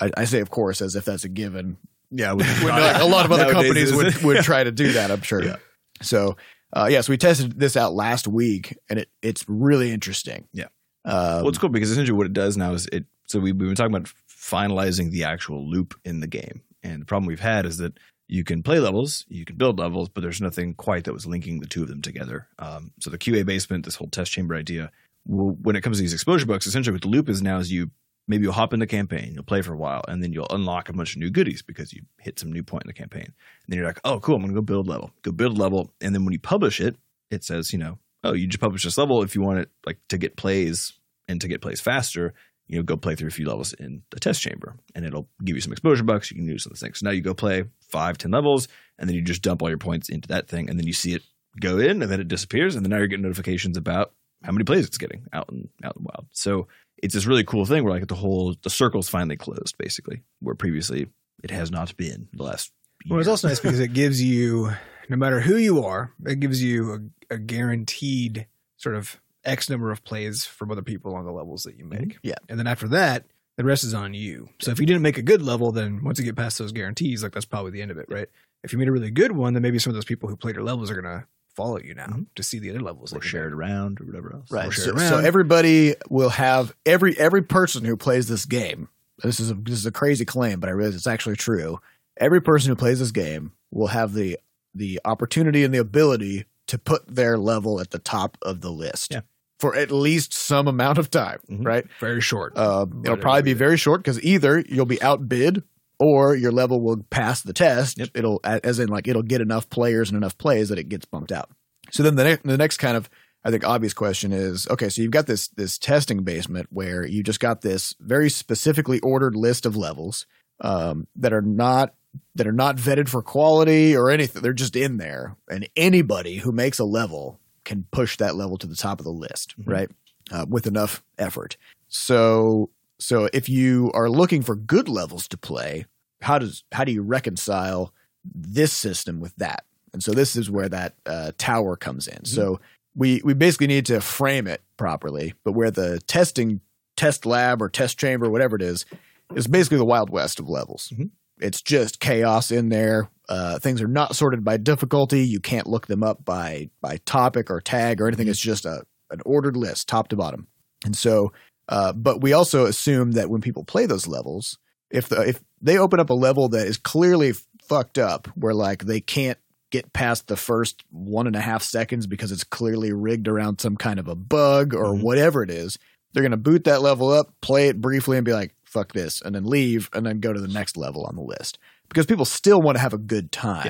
[0.00, 1.76] I, I say of course as if that's a given.
[2.10, 5.10] Yeah, like, a lot of other companies would, would try to do that.
[5.10, 5.42] I'm sure.
[5.42, 5.56] Yeah.
[6.00, 6.36] So
[6.72, 10.48] uh, yeah, so we tested this out last week, and it it's really interesting.
[10.52, 10.68] Yeah.
[11.04, 13.04] Um, well, it's cool because essentially what it does now is it.
[13.26, 17.06] So we, we've been talking about finalizing the actual loop in the game, and the
[17.06, 20.40] problem we've had is that you can play levels, you can build levels, but there's
[20.40, 22.46] nothing quite that was linking the two of them together.
[22.58, 24.90] Um, so the QA basement, this whole test chamber idea,
[25.26, 27.90] when it comes to these exposure bucks, essentially what the loop is now is you
[28.26, 30.88] maybe you'll hop in the campaign, you'll play for a while, and then you'll unlock
[30.88, 33.26] a bunch of new goodies because you hit some new point in the campaign.
[33.26, 33.34] And
[33.68, 36.14] then you're like, oh, cool, I'm going to go build level, go build level, and
[36.14, 36.96] then when you publish it,
[37.30, 39.22] it says, you know, oh, you just published this level.
[39.22, 40.94] If you want it like to get plays
[41.28, 42.34] and to get plays faster,
[42.66, 45.56] you know, go play through a few levels in the test chamber, and it'll give
[45.56, 46.30] you some exposure bucks.
[46.30, 47.00] You can use the things.
[47.00, 49.78] So now you go play five, ten levels, and then you just dump all your
[49.78, 51.22] points into that thing, and then you see it
[51.60, 54.64] go in, and then it disappears, and then now you're getting notifications about how many
[54.64, 56.26] plays it's getting out in out in the wild.
[56.32, 60.22] So it's this really cool thing where like the whole the circle's finally closed, basically,
[60.40, 61.08] where previously
[61.42, 62.72] it has not been the last.
[63.08, 64.70] Well, it's also nice because it gives you,
[65.10, 68.46] no matter who you are, it gives you a, a guaranteed
[68.78, 72.18] sort of X number of plays from other people on the levels that you make.
[72.22, 72.34] Yeah.
[72.48, 73.24] And then after that,
[73.56, 74.48] the rest is on you.
[74.60, 77.22] So if you didn't make a good level, then once you get past those guarantees,
[77.22, 78.28] like that's probably the end of it, right?
[78.62, 80.54] If you made a really good one, then maybe some of those people who played
[80.56, 82.26] your levels are going to follow you now Mhm.
[82.34, 83.12] to see the other levels.
[83.12, 84.50] or share it around or whatever else.
[84.50, 84.72] Right.
[84.72, 88.88] So, so everybody will have every every person who plays this game.
[89.22, 91.78] This is a this is a crazy claim, but I realize it's actually true.
[92.16, 94.36] Every person who plays this game will have the
[94.74, 99.12] the opportunity and the ability to put their level at the top of the list
[99.12, 99.20] Yeah.
[99.60, 101.38] For at least some amount of time.
[101.50, 101.64] Mhm.
[101.64, 101.84] Right.
[102.00, 102.56] Very short.
[102.58, 105.62] Um, it'll probably be be very short because either you'll be outbid
[106.00, 107.98] or your level will pass the test.
[107.98, 108.08] Yep.
[108.14, 111.30] It'll, as in, like, it'll get enough players and enough plays that it gets bumped
[111.32, 111.50] out.
[111.92, 113.08] So then the, ne- the next kind of,
[113.44, 117.22] I think, obvious question is okay, so you've got this this testing basement where you
[117.22, 120.26] just got this very specifically ordered list of levels
[120.62, 121.94] um, that are not
[122.36, 124.40] that are not vetted for quality or anything.
[124.42, 128.66] They're just in there, and anybody who makes a level can push that level to
[128.66, 129.68] the top of the list, Mhm.
[129.72, 129.90] right?
[130.30, 131.56] Uh, with enough effort.
[131.88, 135.84] So so if you are looking for good levels to play,
[136.22, 137.92] how does how do you reconcile
[138.24, 139.64] this system with that?
[139.92, 142.24] And so this is where that uh, tower comes in.
[142.24, 142.60] So
[142.96, 146.60] we we basically need to frame it properly, but where the testing
[146.96, 148.86] test lab or test chamber, whatever it is,
[149.34, 150.92] is basically the wild west of levels.
[150.94, 151.10] Mhm.
[151.44, 153.08] It's just chaos in there.
[153.28, 155.22] Uh, things are not sorted by difficulty.
[155.26, 158.28] You can't look them up by by topic or tag or anything.
[158.28, 160.46] It's just a an ordered list, top to bottom.
[160.84, 161.32] And so,
[161.68, 164.58] uh, but we also assume that when people play those levels,
[164.90, 167.32] if the if they open up a level that is clearly
[167.68, 169.38] fucked up, where like they can't
[169.70, 173.76] get past the first one and a half seconds because it's clearly rigged around some
[173.76, 175.02] kind of a bug or Mhm.
[175.02, 175.78] whatever it is,
[176.12, 179.34] they're gonna boot that level up, play it briefly, and be like, "Fuck this," and
[179.34, 181.58] then leave, and then go to the next level on the list
[181.88, 183.64] because people still want to have a good time,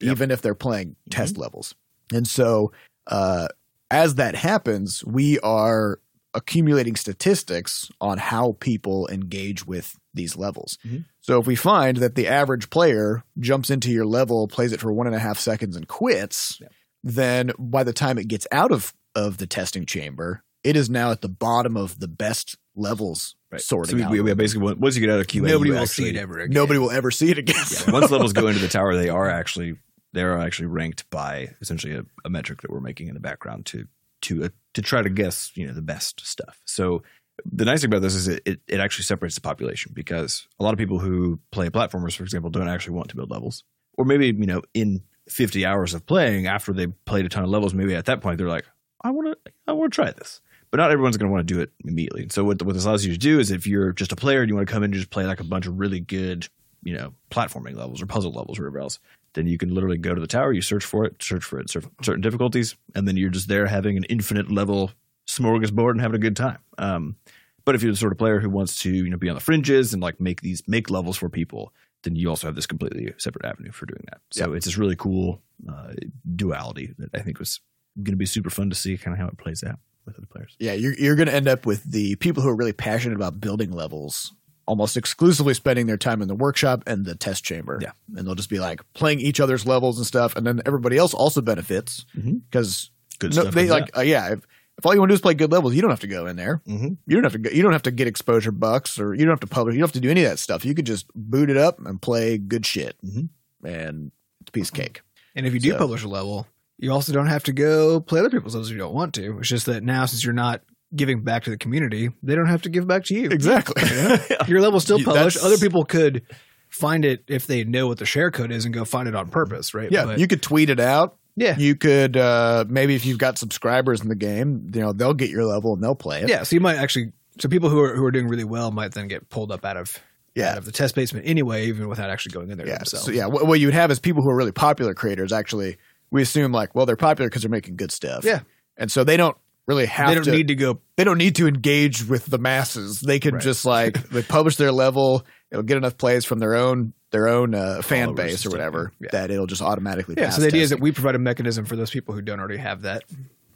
[0.00, 0.08] Yeah.
[0.08, 0.12] Yep.
[0.12, 1.74] even if they're playing test levels.
[2.12, 2.72] And so,
[3.06, 3.48] uh,
[3.90, 6.00] as that happens, we are
[6.34, 10.78] accumulating statistics on how people engage with these levels.
[10.86, 11.04] Mhm.
[11.20, 14.92] So if we find that the average player jumps into your level, plays it for
[14.92, 16.68] one and a half seconds, and quits, Yeah.
[17.02, 21.10] then by the time it gets out of of the testing chamber, it is now
[21.10, 24.10] at the bottom of the best levels sorting So we, out.
[24.10, 26.38] we, we basically once you get out of QA, Nobody will actually, see it ever
[26.38, 26.54] again.
[26.54, 27.64] Nobody will ever see it again.
[27.86, 29.76] Yeah, once levels go into the tower, they are actually
[30.12, 33.66] they are actually ranked by essentially a, a metric that we're making in the background
[33.66, 33.86] to
[34.22, 36.60] to uh, to try to guess you know the best stuff.
[36.64, 37.02] So
[37.44, 40.64] the nice thing about this is it, it, it actually separates the population because a
[40.64, 43.64] lot of people who play platformers, for example, don't actually want to build levels,
[43.96, 47.50] or maybe you know in 50 hours of playing after they played a ton of
[47.50, 48.64] levels, maybe at that point they're like,
[49.02, 50.40] I want to I want to try this.
[50.70, 52.26] But not everyone's going to want to do it immediately.
[52.30, 54.48] So what, what this allows you to do is if you're just a player and
[54.48, 56.46] you want to come in and just play like a bunch of really good,
[56.82, 58.98] you know, platforming levels or puzzle levels or whatever else,
[59.32, 61.70] then you can literally go to the tower, you search for it, search for it,
[61.70, 64.90] cer- certain difficulties, and then you're just there having an infinite level
[65.26, 66.58] smorgasbord and having a good time.
[66.76, 67.16] Um,
[67.64, 69.40] but if you're the sort of player who wants to, you know, be on the
[69.40, 73.12] fringes and like make these make levels for people, then you also have this completely
[73.18, 74.20] separate avenue for doing that.
[74.30, 75.92] So it's this really cool uh,
[76.34, 77.60] duality that I think was
[77.96, 79.78] going to be super fun to see kind of how it plays out
[80.08, 80.56] with other players.
[80.58, 83.40] Yeah, you're you're going to end up with the people who are really passionate about
[83.40, 84.32] building levels
[84.66, 87.78] almost exclusively spending their time in the workshop and the test chamber.
[87.80, 87.92] Yeah.
[88.16, 91.14] And they'll just be like playing each other's levels and stuff and then everybody else
[91.14, 93.54] also benefits because Good no, stuff.
[93.54, 94.40] they like uh, yeah, if,
[94.76, 96.26] if all you want to do is play good levels, you don't have to go
[96.26, 96.60] in there.
[96.68, 96.98] Mhm.
[97.06, 99.32] You don't have to go, you don't have to get exposure bucks or you don't
[99.32, 99.72] have to publish.
[99.74, 100.66] You don't have to do any of that stuff.
[100.66, 102.96] You could just boot it up and play good shit.
[103.02, 103.30] Mhm.
[103.64, 105.00] And it's a piece of cake.
[105.34, 106.46] And if you do So- publish a level,
[106.78, 109.38] you also don't have to go play other people's levels if you don't want to.
[109.38, 110.62] It's just that now, since you're not
[110.94, 113.28] giving back to the community, they don't have to give back to you.
[113.30, 113.82] Exactly.
[114.48, 115.36] Your level's still published.
[115.36, 116.22] that's- Other people could
[116.68, 119.28] find it if they know what the share code is and go find it on
[119.28, 119.90] purpose, right?
[119.90, 121.16] yeah, But- you could tweet it out.
[121.36, 125.14] yeah, You could uh, maybe if you've got subscribers in the game, you know they'll
[125.14, 126.28] get your level and they'll play it.
[126.28, 126.42] yeah.
[126.42, 129.08] So you might actually, so people who are who are doing really well might then
[129.08, 129.98] get pulled up out of
[130.34, 130.52] Yeah.
[130.52, 132.78] out of the test basement anyway, even without actually going in there yeah.
[132.78, 133.04] themselves.
[133.06, 135.32] So yeah, what, what you would have is people who are really popular creators.
[135.32, 135.76] Actually,
[136.10, 138.24] we assume like, well, they're popular because they're making good stuff.
[138.24, 138.40] Yeah.
[138.76, 140.30] and so they don't really have they don't to.
[140.32, 140.80] need to go.
[140.96, 143.00] they don't need to engage with the masses.
[143.00, 143.42] They can Right.
[143.42, 145.26] just like they publish their level.
[145.50, 149.08] It'll get enough plays from their own their own uh, fan base or whatever yeah.
[149.12, 150.14] that it'll just automatically.
[150.18, 150.26] Yeah.
[150.26, 152.38] pass So the idea is that we provide a mechanism for those people who don't
[152.40, 153.04] already have that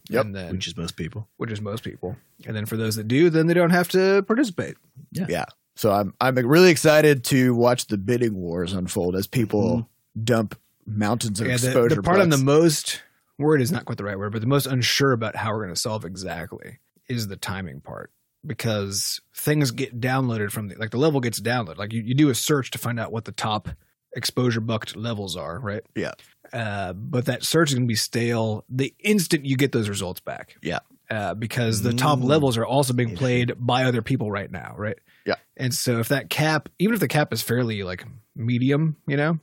[0.09, 1.29] Yep, and then which is most people.
[1.37, 2.17] which is most people.
[2.45, 4.77] And then for those that do, then they don't have to participate.
[5.13, 5.27] Yeah.
[5.29, 9.89] Yeah so I'm I'm really excited to watch the bidding wars unfold as people
[10.23, 10.55] dump
[10.87, 11.95] mountains of Yeah, the, exposure.
[11.97, 13.03] the part I'm the most
[13.39, 15.75] worried is not quite the right word, but the most unsure about how we're going
[15.75, 18.11] to solve exactly is the timing part
[18.47, 21.79] because things get downloaded from the like the level gets downloaded.
[21.79, 23.69] Like you, you do a search to find out what the top
[24.15, 25.83] exposure bucked levels are, right?
[25.95, 26.13] Yeah.
[26.53, 30.21] Uh, but that search is going to be stale the instant you get those results
[30.21, 30.57] back.
[30.63, 30.81] Yeah.
[31.11, 32.25] Uh, because the top Mm.
[32.25, 34.97] levels are also being played by other people right now, right?
[35.27, 35.35] Yeah.
[35.57, 39.39] And so if that cap, even if the cap is fairly like medium, you know,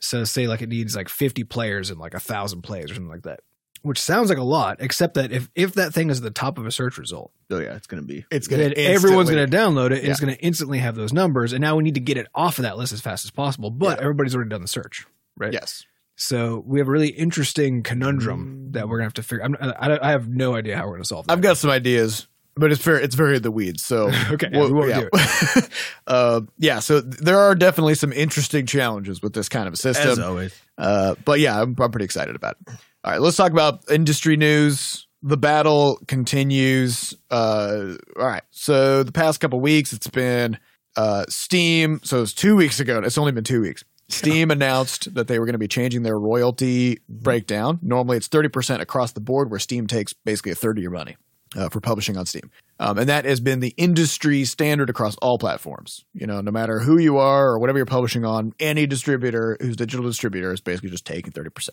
[0.00, 3.08] so say like it needs like 50 players and like a thousand plays or something
[3.10, 3.40] like that,
[3.82, 6.58] which sounds like a lot, except that if if that thing is at the top
[6.58, 8.24] of a search result, Oh yeah, it's going to be.
[8.30, 10.94] it's gonna then everyone's instantly- going to download it and it's going to instantly have
[10.96, 11.52] those numbers.
[11.52, 13.70] And now we need to get it off of that list as fast as possible.
[13.70, 14.02] But Yeah.
[14.02, 15.52] everybody's already done the search, right?
[15.52, 15.84] yes.
[16.16, 18.72] So we have a really interesting conundrum mm.
[18.74, 19.42] that we're going to have to figure.
[19.42, 21.32] I'm, I, I have no idea how we're going to solve that.
[21.32, 22.28] I've got some ideas,
[22.60, 23.82] but it's very it's very in the weeds.
[23.82, 25.68] So okay, yeah, we it.
[26.06, 30.10] uh, yeah, so there are definitely some interesting challenges with this kind of a system.
[30.10, 30.62] As always.
[30.78, 32.74] Uh, but yeah, I'm, I'm pretty excited about it.
[33.02, 35.06] All right, let's talk about industry news.
[35.22, 37.14] The battle continues.
[37.30, 40.58] Uh, all right, so the past couple weeks, it's been
[40.96, 42.00] uh, Steam.
[42.04, 43.00] So it's two weeks ago.
[43.02, 43.84] It's only been two weeks.
[44.08, 47.78] Steam announced that they were going to be changing their royalty breakdown.
[47.80, 51.16] Normally, it's 30% across the board, where Steam takes basically a third of your money
[51.56, 52.50] uh, for publishing on Steam.
[52.78, 56.04] Um, and that has been the industry standard across all platforms.
[56.14, 59.76] You know, no matter who you are or whatever you're publishing on, any distributor who's
[59.76, 61.68] digital distributor is basically just taking 30%.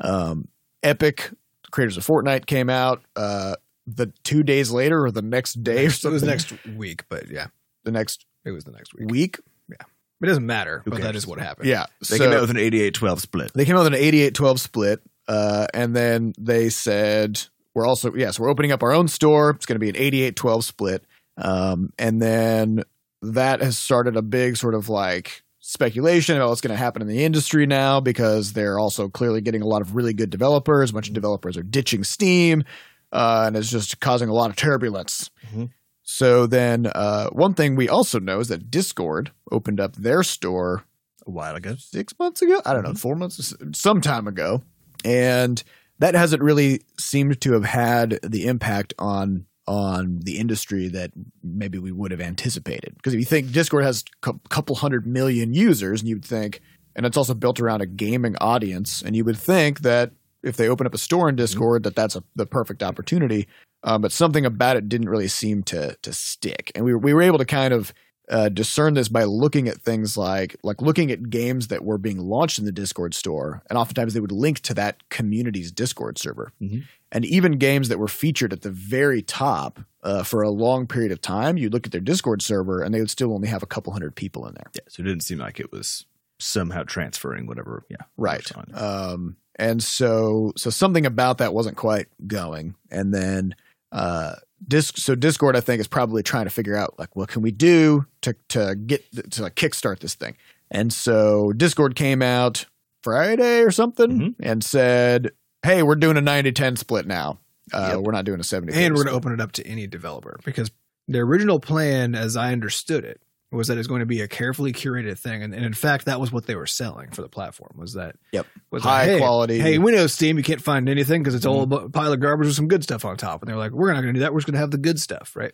[0.00, 0.48] Um,
[0.82, 1.30] Epic,
[1.70, 3.54] creators of Fortnite, came out uh,
[3.86, 6.28] the two days later or the next day or So it was something.
[6.28, 7.46] next week, but yeah,
[7.84, 9.10] the next it was the next week.
[9.10, 9.40] week.
[9.68, 9.86] Yeah.
[10.22, 11.16] It doesn't matter, but that cares?
[11.16, 11.68] is what happened.
[11.68, 11.86] Yeah.
[12.08, 13.52] They so- came out with an 88-12 split.
[13.54, 17.42] They came out with an 88-12 split, uh, and then they said
[17.74, 19.50] we're also yes we're opening up our own store.
[19.50, 19.94] It's going to be an
[20.34, 21.04] 88-12 split,
[21.36, 22.82] um, and then
[23.22, 27.08] that has started a big sort of like speculation about what's going to happen in
[27.08, 30.90] the industry now because they're also clearly getting a lot of really good developers.
[30.90, 32.64] A bunch of developers are ditching Steam,
[33.12, 35.30] uh, and it's just causing a lot of turbulence.
[35.54, 35.70] Mhm.
[36.02, 40.82] So then, uh, one thing we also know is that Discord opened up their store
[41.26, 41.76] A while ago.
[41.78, 42.60] six months ago.
[42.66, 44.62] I don't know, four months, some time ago,
[45.04, 45.62] and
[46.02, 51.12] that hasn't really seemed to have had the impact on on the industry that
[51.44, 52.92] maybe we would have anticipated.
[52.96, 56.60] Because if you think Discord has a couple hundred million users, and you'd think,
[56.96, 60.10] and it's also built around a gaming audience, and you would think that
[60.42, 63.46] if they open up a store in Discord, that that's a, the perfect opportunity.
[63.84, 67.22] Um, but something about it didn't really seem to to stick, and we we were
[67.22, 67.94] able to kind of
[68.32, 72.18] uh, discern this by looking at things like like looking at games that were being
[72.18, 76.50] launched in the Discord store, and oftentimes they would link to that community's Discord server,
[76.60, 76.82] Mhm.
[77.12, 81.12] and even games that were featured at the very top uh, for a long period
[81.12, 81.56] of time.
[81.56, 84.16] You'd look at their Discord server, and they would still only have a couple hundred
[84.16, 84.66] people in there.
[84.74, 86.06] Yeah, so it didn't seem like it was
[86.40, 87.84] somehow transferring whatever.
[87.88, 88.42] Yeah, Right.
[88.42, 88.74] was on it.
[88.74, 92.74] Um, and so so something about that wasn't quite going.
[92.90, 93.54] And then
[93.92, 97.42] uh disc so Discord I think is probably trying to figure out like what can
[97.42, 100.36] we do to to get to like kickstart this thing.
[100.70, 102.66] And so Discord came out
[103.02, 104.34] Friday or something Mhm.
[104.40, 107.38] and said, "Hey, we're doing a 90-10 split now.
[107.72, 108.00] Uh, Yep.
[108.04, 110.38] we're not doing a 70 and we're going to open it up to any developer
[110.44, 110.70] because
[111.08, 113.20] the original plan, as I understood it,
[113.52, 116.18] was that it's going to be a carefully curated thing, and, and in fact, that
[116.20, 117.74] was what they were selling for the platform.
[117.76, 118.46] Was that Yep.
[118.70, 119.58] Was High like, hey, quality.
[119.58, 121.86] Hey, we know Steam, you can't find anything because it's all Mm-hmm.
[121.86, 123.42] a pile of garbage with some good stuff on top.
[123.42, 124.32] And they're like, we're not going to do that.
[124.32, 125.52] We're just going to have the good stuff, right?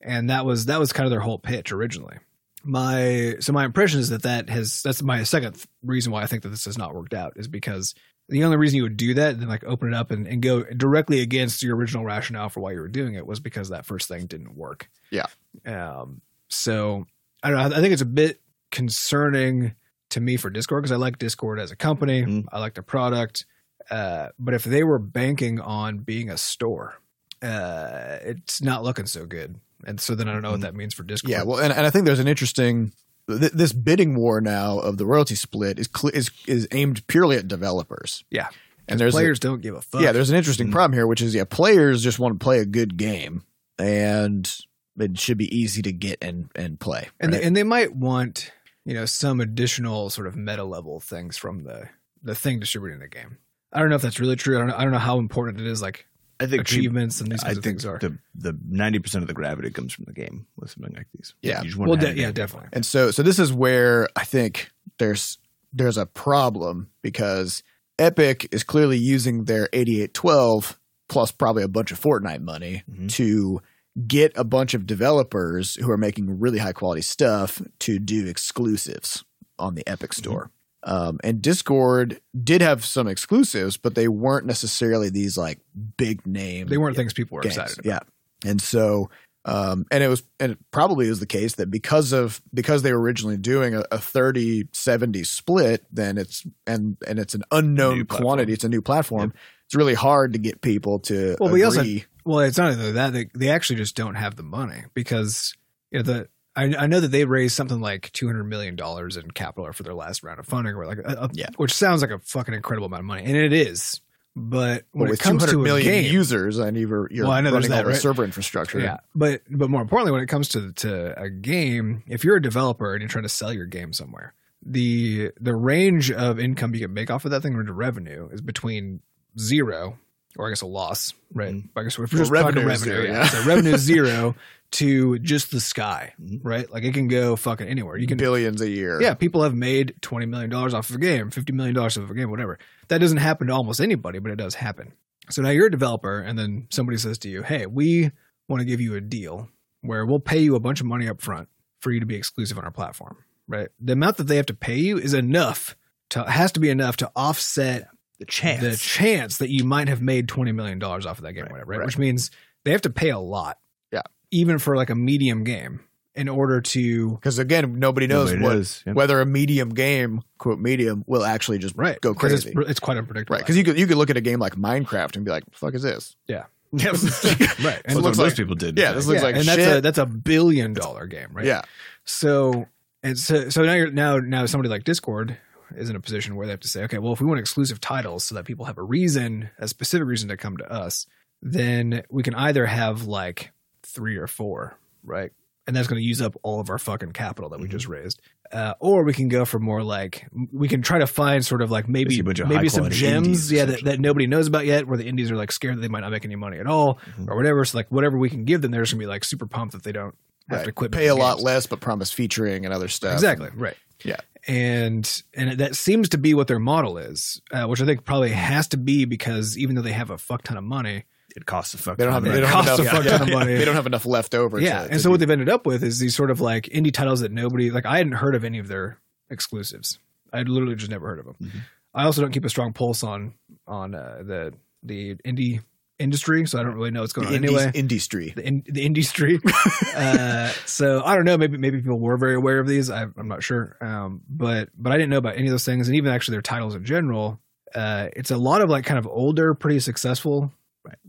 [0.00, 2.16] And that was that was kind of their whole pitch originally.
[2.64, 6.42] My so my impression is that that has that's my second reason why I think
[6.42, 7.94] that this has not worked out is because
[8.28, 10.64] the only reason you would do that then like open it up and, and go
[10.64, 14.08] directly against your original rationale for why you were doing it was because that first
[14.08, 14.88] thing didn't work.
[15.10, 15.26] Yeah.
[15.64, 16.20] Um.
[16.48, 17.06] So
[17.46, 17.76] I don't know.
[17.76, 18.40] I think it's a bit
[18.72, 19.74] concerning
[20.10, 22.22] to me for Discord because I like Discord as a company.
[22.22, 22.46] Mm.
[22.52, 23.44] I like the product.
[23.90, 26.94] Uh, but if they were banking on being a store,
[27.42, 29.56] uh, it's not looking so good.
[29.86, 31.30] And so then I don't know what that means for Discord.
[31.30, 32.92] Yeah, well, and, and I think there's an interesting
[33.28, 37.36] th- this bidding war now of the royalty split is cl- is is aimed purely
[37.36, 38.24] at developers.
[38.30, 38.48] Yeah.
[38.88, 40.00] and there's a- players don't give a fuck.
[40.00, 40.72] yeah, there's an interesting Mhm.
[40.72, 43.42] problem here, which is yeah, players just want to play a good game,
[43.78, 44.52] and
[44.98, 47.08] it should be easy to get and and play.
[47.20, 47.40] and right?
[47.40, 48.52] they, and they might want
[48.84, 51.88] you know some additional sort of meta level things from the
[52.22, 53.38] the thing distributing the game.
[53.72, 54.56] I don't know if that's really true.
[54.56, 56.06] I don't know, I don't know how important it is, like
[56.40, 57.98] I think people- achievements and these I of think things are.
[57.98, 61.34] the the ninety percent of the gravity comes from the game with something like these.
[61.42, 61.60] Yeah.
[61.62, 62.68] You just Well, de- yeah, definitely.
[62.72, 65.38] And so so this is where I think there's
[65.72, 67.62] there's a problem because
[67.98, 70.78] Epic is clearly using their 8812
[71.08, 73.10] plus probably a bunch of Fortnite money Mhm.
[73.12, 73.60] to
[74.06, 79.24] get a bunch of developers who are making really high quality stuff to do exclusives
[79.58, 80.50] on the Epic Store.
[80.82, 85.58] Um, and Discord did have some exclusives, but they weren't necessarily these like
[85.96, 86.68] big name.
[86.68, 87.56] They weren't things people were games.
[87.56, 88.06] excited about.
[88.44, 88.50] Yeah.
[88.50, 89.10] And so,
[89.46, 92.92] um, and it was, and it probably was the case that because of, because they
[92.92, 98.04] were originally doing a, a 30 70 split, then it's, and, and it's an unknown
[98.06, 98.22] platform.
[98.22, 98.52] quantity.
[98.52, 99.32] It's a new platform.
[99.64, 101.60] It's really hard to get people to Well, agree.
[101.60, 101.82] we also-
[102.26, 105.54] Well, it's not only that they, they actually just don't have the money because
[105.90, 109.16] you know, the I, I know that they raised something like two hundred million dollars
[109.16, 111.48] in capital for their last round of funding, or like a, a- Yeah.
[111.56, 114.00] which sounds like a fucking incredible amount of money, and it is.
[114.38, 117.32] But when with it comes 200 to a million game, users and you're, you're Well,
[117.32, 117.98] I know running all that, the right?
[118.00, 118.80] server infrastructure.
[118.80, 122.42] Yeah, but but more importantly, when it comes to to a game, if you're a
[122.42, 126.80] developer and you're trying to sell your game somewhere, the the range of income you
[126.80, 129.00] can make off of that thing or the revenue is between
[129.38, 129.98] zero
[130.38, 131.54] or I guess a loss, right?
[131.54, 131.68] Mhm.
[131.76, 133.12] I guess we're just talking revenue revenue, zero, yeah.
[133.12, 133.28] yeah.
[133.28, 134.34] so revenue zero
[134.72, 136.70] to just the sky, right?
[136.70, 137.96] Like it can go fucking anywhere.
[137.96, 139.00] You can billions a year.
[139.00, 142.04] yeah, people have made twenty million dollars off of a game, fifty million dollars off
[142.04, 142.58] of a game, whatever.
[142.88, 144.92] That doesn't happen to almost anybody, but it does happen.
[145.30, 148.10] So now you're a developer, and then somebody says to you, "Hey, we
[148.48, 149.48] want to give you a deal
[149.80, 151.48] where we'll pay you a bunch of money up front
[151.80, 153.16] for you to be exclusive on our platform."
[153.48, 153.68] Right?
[153.80, 155.76] The amount that they have to pay you is enough
[156.10, 158.60] to has to be enough to offset The chance.
[158.62, 161.52] the chance that you might have made twenty million dollars off of that game, Right,
[161.52, 161.70] whatever.
[161.72, 161.78] Right?
[161.80, 161.86] right.
[161.86, 162.30] Which means
[162.64, 163.58] they have to pay a lot.
[163.92, 164.02] Yeah.
[164.30, 165.80] Even for like a medium game,
[166.14, 168.82] in order to Because again, nobody knows Nobody what, knows.
[168.86, 168.96] Yep.
[168.96, 172.50] whether a medium game, quote medium, will actually just right go crazy.
[172.56, 173.34] It's, it's quite unpredictable.
[173.36, 173.42] right.
[173.42, 175.74] Because you could you could look at a game like Minecraft and be like, "Fuck
[175.74, 176.44] is this?" Yeah.
[176.72, 176.82] right.
[176.82, 178.76] That's And what looks most people did.
[178.78, 179.56] yeah, this looks yeah, like and shit.
[179.58, 181.44] that's a that's a billion dollar game, right?
[181.46, 181.62] Yeah.
[182.04, 182.66] So
[183.02, 185.36] and so so now you're now now somebody like Discord
[185.74, 187.80] is in a position where they have to say, okay, well, if we want exclusive
[187.80, 191.06] titles so that people have a reason, a specific reason to come to us,
[191.42, 193.52] then we can either have like
[193.82, 195.30] three or four, right?
[195.66, 197.72] And that's going to use up all of our fucking capital that we Mhm.
[197.72, 198.20] just raised.
[198.52, 201.72] Uh, or we can go for more like we can try to find sort of
[201.72, 204.64] like maybe a bunch of maybe some gems, indies, yeah, that, that nobody knows about
[204.64, 206.68] yet, where the indies are like scared that they might not make any money at
[206.68, 207.28] all Mhm.
[207.28, 207.64] or whatever.
[207.64, 209.82] So like whatever we can give them, they're just gonna be like super pumped that
[209.82, 210.14] they don't
[210.48, 210.64] have Right.
[210.66, 210.92] to quit.
[210.92, 213.14] Pay a making lot less, but promise featuring and other stuff.
[213.14, 213.48] Exactly.
[213.56, 213.76] Right.
[214.04, 214.16] Yeah.
[214.48, 218.30] And and that seems to be what their model is, uh, which I think probably
[218.30, 221.04] has to be because even though they have a fuck ton of money,
[221.34, 221.98] It costs a fuck.
[221.98, 222.78] They don't have, they of don't have enough.
[222.78, 223.54] a fuck ton of money.
[223.56, 224.60] They don't have enough left over.
[224.60, 224.84] yeah.
[224.84, 227.20] to, and so what they've ended up with is these sort of like indie titles
[227.20, 227.86] that nobody like.
[227.86, 228.98] I hadn't heard of any of their
[229.30, 229.98] exclusives.
[230.32, 231.36] I'd literally just never heard of them.
[231.42, 231.58] Mm-hmm.
[231.58, 231.62] Mhm.
[231.94, 233.34] I also don't keep a strong pulse on
[233.66, 235.62] on uh, the the indie
[235.98, 237.70] industry, so I don't really know what's going the on indie, anyway.
[237.74, 238.32] industry.
[238.36, 239.40] the, in, the industry.
[239.96, 241.36] uh, so I don't know.
[241.38, 242.90] Maybe maybe people were very aware of these.
[242.90, 243.76] I, I'm not sure.
[243.80, 246.42] Um, but but I didn't know about any of those things, and even actually their
[246.42, 247.40] titles in general.
[247.74, 250.52] Uh, it's a lot of like kind of older, pretty successful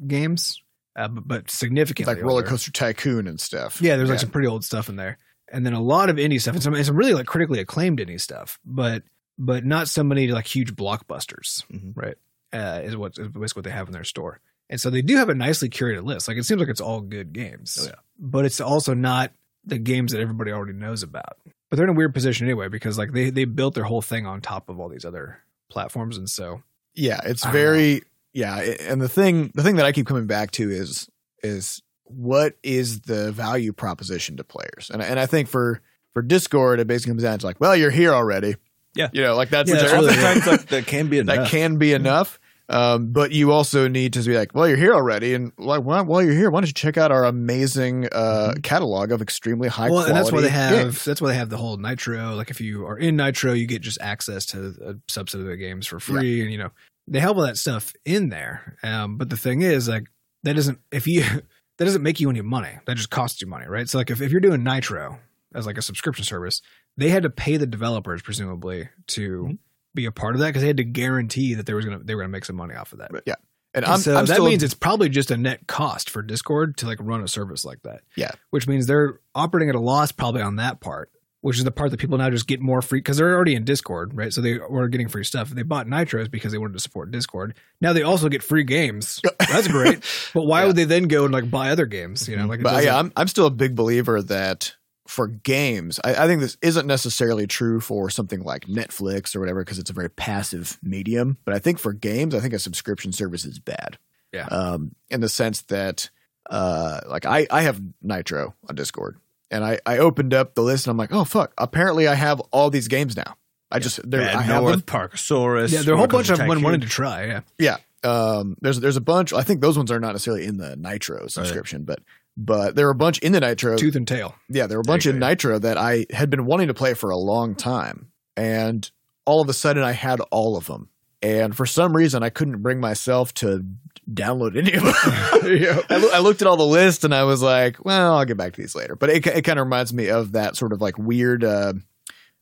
[0.06, 0.62] games,
[0.96, 2.48] uh, but, but significantly like Roller older.
[2.48, 3.82] Coaster Tycoon and stuff.
[3.82, 5.18] Yeah, there's like some pretty old stuff in there,
[5.52, 8.00] and then a lot of indie stuff, and some, and some really like critically acclaimed
[8.00, 9.04] indie stuff, but
[9.38, 11.94] but not so many like huge blockbusters, Mhm.
[11.96, 12.16] right?
[12.52, 15.16] Uh, is what is basically what they have in their store, and so they do
[15.18, 16.28] have a nicely curated list.
[16.28, 17.96] Like it seems like it's all good games, Oh, yeah.
[18.20, 19.32] but it's also not
[19.66, 21.38] the games that everybody already knows about.
[21.70, 24.26] But they're in a weird position anyway because like they they built their whole thing
[24.26, 26.62] on top of all these other platforms, and so
[26.96, 28.02] yeah it's I don't very
[28.34, 31.08] yeah and the thing the thing that i keep coming back to is
[31.44, 35.82] is what is the value proposition to players and, and i think for
[36.14, 38.56] for discord it basically comes down to like well you're here already
[38.96, 39.10] Yeah.
[39.14, 41.36] you know like that's Yeah, that's really- Sometimes that, that can be enough.
[41.36, 44.94] that can be enough um, but you also need to be like, well, you're here
[44.94, 48.56] already, and like, well, while you're here, why don't you check out our amazing uh,
[48.62, 51.06] catalog of extremely high well, quality and that's why they have games.
[51.06, 52.36] that's why they have the whole Nitro.
[52.36, 55.56] Like if you are in Nitro, you get just access to a subset of the
[55.56, 56.72] games for free, and you know
[57.08, 58.78] they have all that stuff in there.
[58.84, 60.08] Um, but the thing is, like
[60.44, 61.22] that doesn't if you
[61.78, 62.80] that doesn't make you any money.
[62.86, 63.88] That just costs you money, right?
[63.88, 65.20] So like if, if you're doing Nitro
[65.56, 66.62] as like a subscription service,
[66.98, 69.54] they had to pay the developers presumably to Mm-hmm.
[69.98, 72.16] Be a part of that because they had to guarantee that they was gonna they
[72.16, 73.12] were gonna make some money off of that.
[73.12, 73.36] But, yeah,
[73.74, 76.78] and And I'm, so I'm that means it's probably just a net cost for Discord
[76.78, 78.02] to like run a service like that.
[78.16, 78.32] Yeah.
[78.50, 81.92] Which means they're operating at a loss probably on that part, which is the part
[81.92, 84.34] that people now just get more free because they're already in Discord, right?
[84.34, 85.50] So they were getting free stuff.
[85.50, 87.56] They bought Nitros because they wanted to support Discord.
[87.82, 89.22] Now they also get free games.
[89.40, 90.04] That's great.
[90.34, 90.68] But why Yeah.
[90.68, 92.28] would they then go and like buy other games?
[92.28, 92.50] You know, mm-hmm.
[92.50, 94.76] like but yeah, I'm I'm still a big believer that
[95.08, 99.64] for games, I, I think this isn't necessarily true for something like Netflix or whatever
[99.64, 101.38] because it's a very passive medium.
[101.46, 103.98] But I think for games, I think a subscription service is bad.
[104.34, 104.46] Yeah.
[104.48, 106.10] Um, in the sense that,
[106.50, 109.18] uh, like I I have Nitro on Discord,
[109.52, 112.40] and I I opened up the list and I'm like, oh fuck, apparently I have
[112.52, 113.36] all these games now.
[113.72, 114.82] I just there I Bad have North, them.
[114.84, 115.72] Parkasaurus.
[115.74, 116.64] yeah, there are a whole bunch Coaster of them Tycoon.
[116.64, 117.26] wanted to try.
[117.26, 117.42] Yeah.
[117.60, 119.34] Yeah, Um, there's there's a bunch.
[119.34, 122.00] I think those ones are not necessarily in the Nitro subscription, but
[122.38, 123.76] but there were a bunch in the Nitro.
[123.78, 124.36] Tooth and tail.
[124.48, 125.18] Yeah, there were a bunch in.
[125.18, 128.90] Nitro that I had been wanting to play for a long time, and
[129.26, 130.90] all of a sudden I had all of them.
[131.24, 133.66] And for some reason, I couldn't bring myself to
[134.10, 134.94] download any of them.
[135.90, 138.38] I, loo- I looked at all the list and I was like, "Well, I'll get
[138.38, 140.82] back to these later." But it, it kind of reminds me of that sort of
[140.82, 141.74] like weird, uh,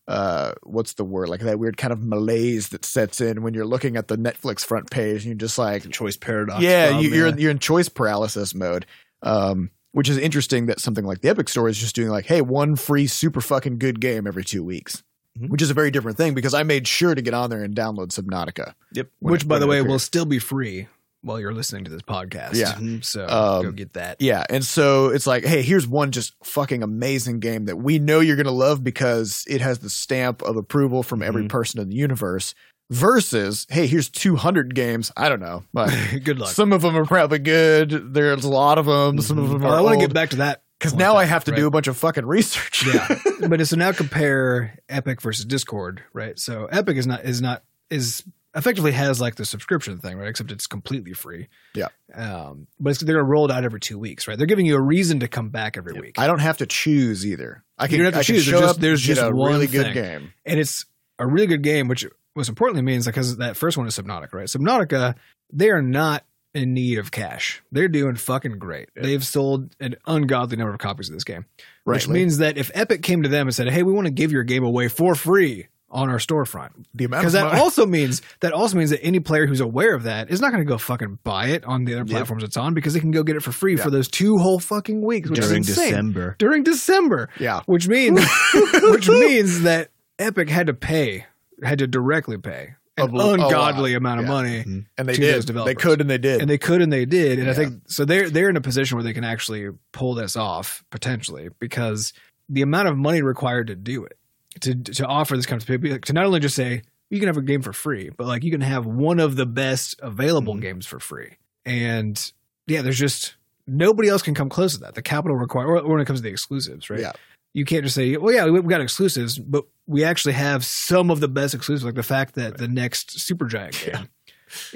[0.10, 1.30] uh, what's the word?
[1.30, 4.66] Like that weird kind of malaise that sets in when you're looking at the Netflix
[4.66, 6.62] front page and you're just like, choice paradox.
[6.62, 7.36] yeah, problem, you, you're yeah.
[7.38, 8.86] you're in choice paralysis mode.
[9.22, 12.42] Um, which is interesting that something like the Epic Store is just doing like, hey,
[12.42, 15.04] one free super fucking good game every two weeks,
[15.40, 15.50] Mhm.
[15.50, 17.74] which is a very different thing because I made sure to get on there and
[17.74, 18.74] download Subnautica.
[18.92, 19.08] Yep.
[19.20, 20.88] Which, it- by the way, will still be free
[21.22, 22.56] while you're listening to this podcast.
[22.56, 22.74] Yeah.
[22.74, 23.06] Mhm.
[23.06, 24.18] So Um, go get that.
[24.20, 28.20] Yeah, and so it's like, hey, here's one just fucking amazing game that we know
[28.20, 31.50] you're gonna love because it has the stamp of approval from every Mhm.
[31.50, 32.54] person in the universe.
[32.92, 35.12] Versus, hey, here's 200 games.
[35.18, 35.90] I don't know, but
[36.24, 36.50] Good luck.
[36.50, 38.14] some of them are probably good.
[38.14, 39.20] There's a lot of them.
[39.22, 41.18] Some of them Well, are I want to get back to that because now time,
[41.22, 41.58] I have to right?
[41.58, 42.86] do a bunch of fucking research.
[42.86, 47.64] yeah but so now compare epic versus discord right so epic is not is not
[47.90, 48.24] is
[48.54, 51.88] effectively has like the subscription thing right except it's completely free Yeah.
[52.14, 55.22] um but it's, they're rolled out every two weeks right they're giving you a reason
[55.22, 57.64] to come back every week I don't have to choose either.
[57.80, 58.44] I can, you don't have to I choose.
[58.44, 59.94] show There's just- up, there's just a one really good thing.
[59.94, 60.34] game.
[60.46, 60.86] and it's
[61.20, 62.06] a really good game which
[62.36, 65.16] most importantly means because that first one is subnautica right subnautica
[65.54, 66.24] they are not
[66.54, 71.10] in need of cash they're doing fucking great they've sold an ungodly number of copies
[71.10, 71.46] of this game
[71.84, 72.14] which Rightly.
[72.14, 74.44] means that if epic came to them and said hey we want to give your
[74.44, 78.90] game away for free on our storefront because that money- also means that also means
[78.90, 81.64] that any player who's aware of that is not going to go fucking buy it
[81.64, 82.10] on the other Yep.
[82.10, 83.84] platforms it's on because they can go get it for free Yeah.
[83.84, 85.68] for those two whole fucking weeks which during is.
[85.68, 86.36] December.
[86.40, 88.20] during December yeah, which means
[88.84, 91.26] which means that Epic had to pay
[91.64, 93.98] had to directly pay an A- a ungodly lot.
[93.98, 94.32] amount of Yeah.
[94.32, 95.44] money and they to did.
[95.48, 96.42] those They could and they did.
[96.42, 98.96] and they could and they did and I think so they're they're in a position
[98.98, 102.14] where they can actually pull this off potentially because
[102.50, 104.18] the amount of money required to do it
[104.62, 107.38] to to offer this kind of people to not only just say you can have
[107.38, 110.60] a game for free but like you can have one of the best available Mm-hmm.
[110.60, 110.64] Mhm.
[110.64, 112.32] games for free and
[112.68, 113.36] yeah there's just
[113.68, 116.30] nobody else can come close to that the capital required when it comes to the
[116.30, 117.12] exclusives right Yeah.
[117.56, 121.10] You can't just say well yeah we- we've got exclusives but we actually have some
[121.10, 124.04] of the best exclusives like the fact that the next supergiant game Yeah.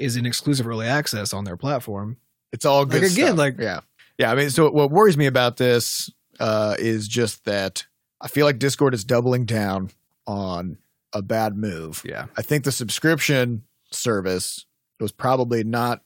[0.04, 2.16] is in exclusive early access on their platform
[2.52, 3.02] It's all good.
[3.02, 3.38] Like, again, stuff.
[3.38, 3.80] like- yeah,
[4.18, 4.32] yeah.
[4.32, 6.10] I mean, so what worries me about this
[6.40, 7.86] uh, is just that
[8.20, 9.90] I feel like Discord is doubling down
[10.26, 10.78] on
[11.12, 12.02] a bad move.
[12.04, 13.62] yeah I think the subscription
[13.92, 14.64] service
[15.00, 16.02] was probably not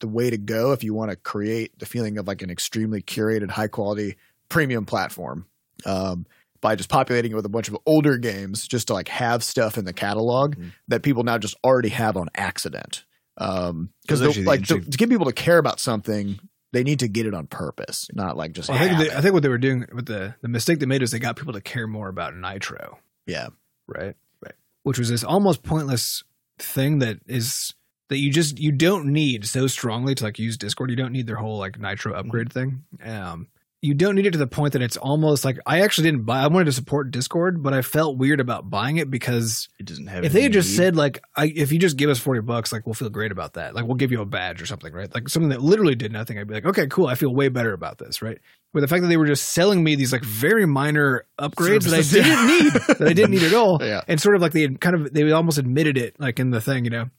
[0.00, 3.00] the way to go if you want to create the feeling of like an extremely
[3.02, 4.16] curated, high quality
[4.48, 5.46] premium platform.
[5.86, 6.26] Um,
[6.60, 9.78] by just populating it with a bunch of older games, just to like have stuff
[9.78, 10.72] in the catalog Mhm.
[10.88, 13.04] that people now just already have on accident.
[13.36, 16.40] Um, because the like to, to get people to care about something,
[16.72, 18.68] they need to get it on purpose, not like just.
[18.68, 19.16] Well, I think they.
[19.16, 21.36] I think what they were doing with the the mistake they made is they got
[21.36, 23.50] people to care more about Nitro, yeah,
[23.86, 24.16] right?
[24.42, 24.54] Right.
[24.82, 26.24] Which was this almost pointless
[26.58, 27.72] thing that is
[28.08, 30.90] that you just you don't need so strongly to like use Discord.
[30.90, 32.82] You don't need their whole like Nitro upgrade thing.
[33.04, 33.46] Um,
[33.80, 36.40] you don't need it to the point that it's almost like I actually didn't buy.
[36.40, 40.08] I wanted to support Discord, but I felt weird about buying it because It doesn't
[40.08, 40.24] have.
[40.24, 42.72] if they had just you said like, I, if you just give us forty bucks,
[42.72, 43.74] like we'll feel great about that.
[43.76, 45.12] Like we'll give you a badge or something, right?
[45.14, 46.38] Like something that literally did nothing.
[46.38, 47.06] I'd be like, okay, cool.
[47.06, 48.38] I feel way better about this, right?
[48.72, 51.94] But the fact that they were just selling me these like very minor upgrades that
[51.94, 54.02] I didn't need, that I didn't need at all, Yeah.
[54.08, 56.60] and sort of like they had kind of they almost admitted it, like in the
[56.60, 57.10] thing, you know.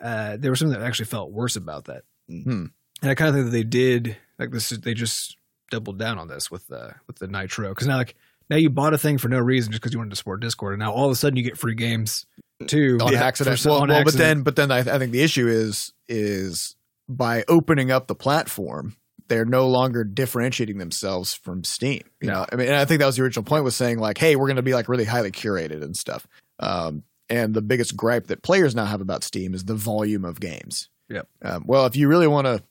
[0.00, 2.66] Uh, there was something that actually felt worse about that, Hmm.
[3.02, 4.68] and I kind of think that they did like this.
[4.70, 5.36] They just
[5.74, 8.14] doubled down on this with the with the Nitro because now like
[8.48, 10.74] now you bought a thing for no reason just because you wanted to support Discord,
[10.74, 12.26] and now all of a sudden you get free games
[12.66, 13.58] too on Yeah, accident.
[13.58, 16.76] for Well, on well, but then, but then I, I think the issue is is
[17.08, 18.96] by opening up the platform,
[19.28, 22.02] they're no longer differentiating themselves from Steam.
[22.20, 24.18] You know, I mean, and I think that was the original point was saying like,
[24.18, 26.26] hey, we're going to be like really highly curated and stuff.
[26.60, 30.40] Um, and the biggest gripe that players now have about Steam is the volume of
[30.40, 30.88] games.
[31.08, 31.28] Yep.
[31.42, 32.62] Um, well, if you really want to,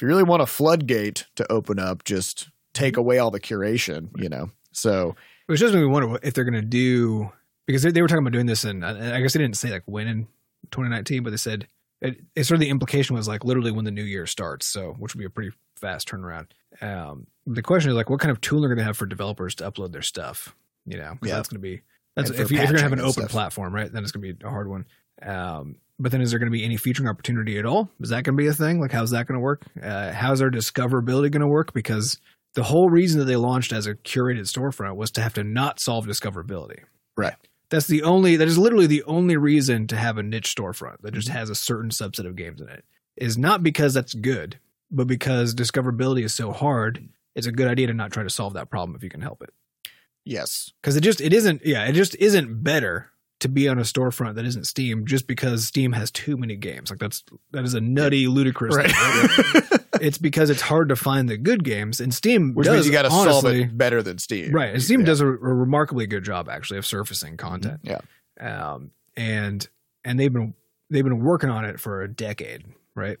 [0.00, 4.08] if you really want a floodgate to open up, just take away all the curation.
[4.16, 5.14] You know, so
[5.46, 7.30] Which does make me wonder if they're going to do
[7.66, 9.82] because they, they were talking about doing this, and I guess they didn't say like
[9.84, 10.24] when in
[10.70, 11.68] 2019, but they said
[12.00, 14.94] it, it sort of the implication was like literally when the new year starts, so
[14.98, 16.46] which would be a pretty fast turnaround.
[16.80, 19.54] Um, the question is like, what kind of tool are going to have for developers
[19.56, 20.56] to upload their stuff?
[20.86, 21.34] You know, Yeah.
[21.34, 21.82] that's going to be
[22.16, 23.30] that's if, you, if you're going to have an open stuff.
[23.30, 23.92] platform, right?
[23.92, 24.86] Then it's going to be a hard one.
[25.20, 27.90] Um, but then is there going to be any featuring opportunity at all?
[28.00, 28.80] Is that going to be a thing?
[28.80, 29.62] Like, how's that going to work?
[29.80, 31.74] Uh, how's our discoverability going to work?
[31.74, 32.18] Because
[32.54, 35.78] the whole reason that they launched as a curated storefront was to have to not
[35.78, 36.80] solve discoverability.
[37.16, 37.34] Right.
[37.68, 41.14] That's the only that is literally the only reason to have a niche storefront that
[41.14, 42.84] just has a certain subset of games in it
[43.16, 44.58] is not because that's good,
[44.90, 47.08] but because discoverability is so hard.
[47.36, 49.42] It's a good idea to not try to solve that problem if you can help
[49.42, 49.50] it.
[50.24, 50.72] Yes.
[50.80, 53.10] Because it just it isn't yeah it just isn't better
[53.40, 56.90] to be on a storefront that isn't Steam just because Steam has too many games.
[56.90, 58.76] Like that's that is a nutty, ludicrous.
[58.76, 58.90] Right.
[58.90, 59.80] Thing, right?
[60.00, 62.92] it's because it's hard to find the good games, and Steam Which does means you
[62.92, 64.52] got to solve it better than Steam.
[64.52, 64.72] Right.
[64.74, 65.06] And Steam Yeah.
[65.06, 67.80] does a, a remarkably good job actually of surfacing content.
[67.82, 67.98] Yeah.
[68.40, 69.66] Um, and
[70.04, 70.54] and they've been
[70.90, 72.64] they've been working on it for a decade,
[72.94, 73.18] right?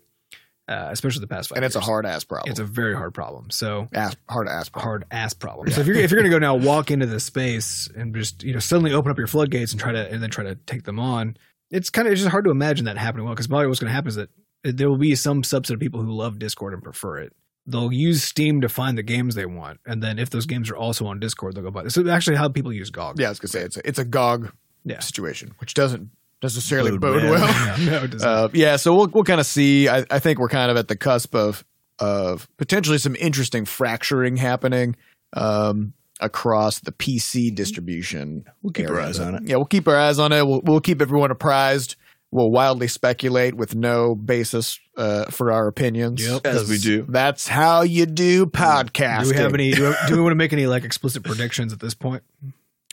[0.70, 1.56] Uh, especially the past five.
[1.56, 2.48] And it's a hard ass problem.
[2.48, 3.50] It's a very hard problem.
[3.50, 4.88] So ass, hard ass problem.
[4.88, 5.68] hard ass problem.
[5.68, 8.52] So if you're if you're gonna go now walk into this space and just you
[8.52, 11.00] know suddenly open up your floodgates and try to and then try to take them
[11.00, 11.36] on,
[11.72, 13.90] it's kind of it's just hard to imagine that happening well because probably what's gonna
[13.92, 14.30] happen is that
[14.62, 17.32] there will be some subset of people who love Discord and prefer it.
[17.66, 20.76] They'll use Steam to find the games they want, and then if those games are
[20.76, 21.82] also on Discord, they'll go buy.
[21.82, 23.18] This is actually how people use GOG.
[23.18, 24.52] Yeah, I was gonna say it's a, it's a GOG
[24.84, 25.00] Yeah.
[25.00, 26.10] situation, which doesn't
[26.42, 27.78] necessarily Bode bode well.
[27.78, 28.28] Yeah, no, it doesn't.
[28.28, 29.88] Uh, yeah, so we'll we'll kind of see.
[29.88, 31.64] I, I think we're kind of at the cusp of
[31.98, 34.96] of potentially some interesting fracturing happening
[35.34, 38.44] um, across the PC distribution.
[38.62, 39.42] We'll keep our eyes on it.
[39.44, 40.46] Yeah, we'll keep our eyes on it.
[40.46, 41.96] We'll we'll keep everyone apprised.
[42.32, 46.24] We'll wildly speculate with no basis uh, for our opinions.
[46.24, 46.46] Yep.
[46.46, 47.04] As we do.
[47.08, 49.24] That's how you do podcasting.
[49.24, 49.70] do we have any?
[49.72, 52.22] Do we, do we want to make any like explicit predictions at this point?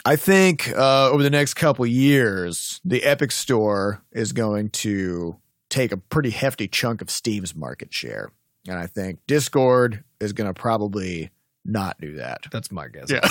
[0.07, 5.35] I think uh, over the next couple years, the Epic Store is going to
[5.69, 8.31] take a pretty hefty chunk of Steam's market share,
[8.69, 11.31] and I think Discord is going to probably
[11.65, 12.45] not do that.
[12.53, 13.11] That's my guess.
[13.11, 13.27] Yeah.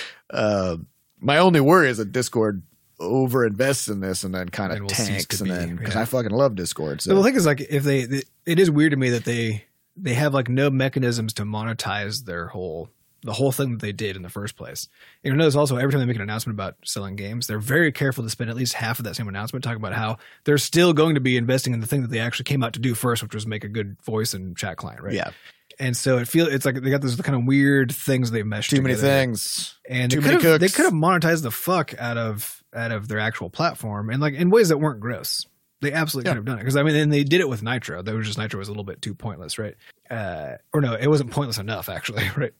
[0.30, 0.78] uh,
[1.18, 2.62] my only worry is that Discord
[2.98, 6.00] overinvests in this and then kind of tanks, and then because yeah.
[6.00, 7.02] I fucking love Discord.
[7.02, 9.66] So So the thing is, like, if they, it is weird to me that they
[9.96, 12.88] they have like no mechanisms to monetize their whole
[13.22, 14.88] the whole thing that they did in the first place.
[15.22, 17.92] And you notice also every time they make an announcement about selling games, they're very
[17.92, 20.92] careful to spend at least half of that same announcement talking about how they're still
[20.92, 23.22] going to be investing in the thing that they actually came out to do first,
[23.22, 25.12] which was make a good voice and chat client, right?
[25.14, 25.30] yeah,
[25.78, 28.70] And so it feels it's like they got those kind of weird things they've meshed
[28.70, 29.78] too many things.
[29.88, 33.08] and Too they many have, they could have monetized the fuck out of out of
[33.08, 35.46] their actual platform and like in ways that weren't gross.
[35.82, 36.32] They absolutely Yeah.
[36.34, 38.02] could have done it because I mean, and they did it with Nitro.
[38.02, 39.74] That was just Nitro was a little bit too pointless, right?
[40.10, 42.52] Uh, or no, it wasn't pointless enough actually, right?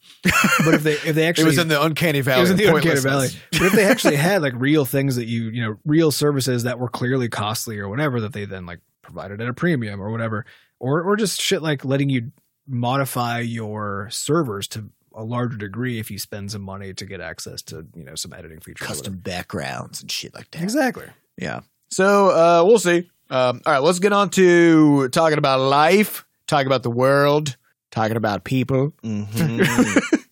[0.64, 2.38] But if they if they actually It was in the uncanny valley.
[2.38, 3.28] it was in the uncanny valley.
[3.52, 6.78] But if they actually had like real things that you you know real services that
[6.78, 10.46] were clearly costly or whatever that they then like provided at a premium or whatever,
[10.78, 12.32] or or just shit like letting you
[12.66, 17.62] modify your servers to a larger degree if you spend some money to get access
[17.62, 18.86] to you know some editing features.
[18.86, 20.62] custom backgrounds and shit like that.
[20.62, 21.06] Exactly.
[21.36, 21.60] Yeah.
[21.90, 23.10] So uh, we'll see.
[23.30, 27.56] Um, all right, let's get on to talking about life, talking about the world,
[27.90, 28.92] talking about people.
[29.02, 30.16] Mhm.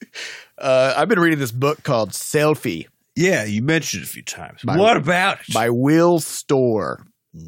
[0.61, 2.89] Uh, I've been reading this book called Selfie
[3.19, 4.63] yeah, you mentioned it a few times.
[4.63, 5.53] By- what about it?
[5.53, 7.05] by Will Storr.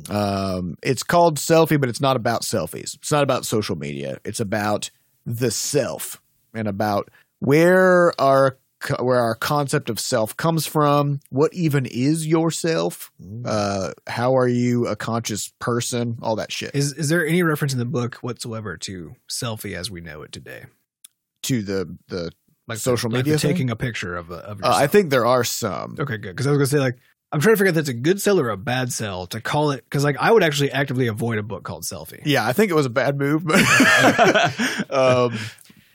[0.09, 2.95] Um, it's called Selfie, but it's not about selfies.
[2.95, 4.19] It's not about social media.
[4.25, 4.91] It's about
[5.25, 6.21] the self
[6.55, 7.09] and about
[7.39, 8.59] where our
[8.99, 11.21] where our concept of self comes from.
[11.31, 13.11] What even is yourself?
[13.45, 16.19] Uh, how are you a conscious person?
[16.23, 16.75] All that shit.
[16.75, 20.33] Is is there any reference in the book whatsoever to selfie as we know it
[20.33, 20.65] today?
[21.43, 22.33] to the the
[22.67, 24.73] Like Social the, like media the taking a picture of a, of uh.
[24.73, 25.97] I think there are some.
[25.99, 26.31] Okay, good.
[26.31, 26.99] Because I was gonna say like
[27.33, 29.41] I'm trying to figure out if that's a good sell or a bad sell to
[29.41, 29.85] call it.
[29.85, 32.23] Because like I would actually actively avoid a book called Selfie.
[32.25, 33.61] Yeah, I think it was a bad move, but
[34.91, 35.39] um,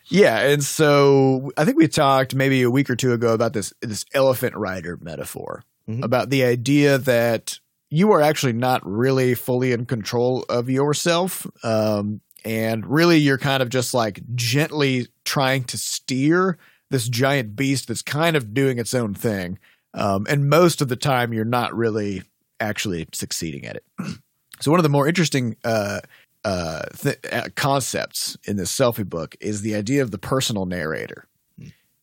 [0.08, 0.40] yeah.
[0.42, 4.06] And so I think we talked maybe a week or two ago about this this
[4.14, 6.04] elephant rider metaphor Mhm.
[6.04, 7.60] about the idea that
[7.92, 11.46] you are actually not really fully in control of yourself.
[11.64, 16.58] Um, and really, you're kind of just like gently trying to steer
[16.90, 19.58] this giant beast that's kind of doing its own thing.
[19.94, 22.24] Um, and most of the time, you're not really
[22.60, 23.84] actually succeeding at it.
[24.62, 26.00] So, one of the more interesting uh,
[26.46, 31.28] uh, th- uh, concepts in this selfie book is the idea of the personal narrator.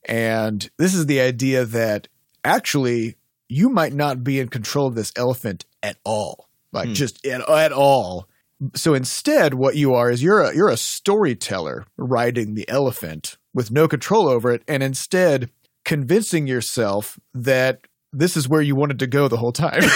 [0.04, 2.08] And this is the idea that
[2.44, 3.16] actually
[3.48, 6.94] you might not be in control of this elephant at all, like Hmm.
[6.94, 8.28] just at, at all.
[8.74, 13.70] So instead, what you are is you're a you're a storyteller riding the elephant with
[13.70, 15.50] no control over it, and instead
[15.84, 17.80] convincing yourself that
[18.12, 19.82] this is where you wanted to go the whole time.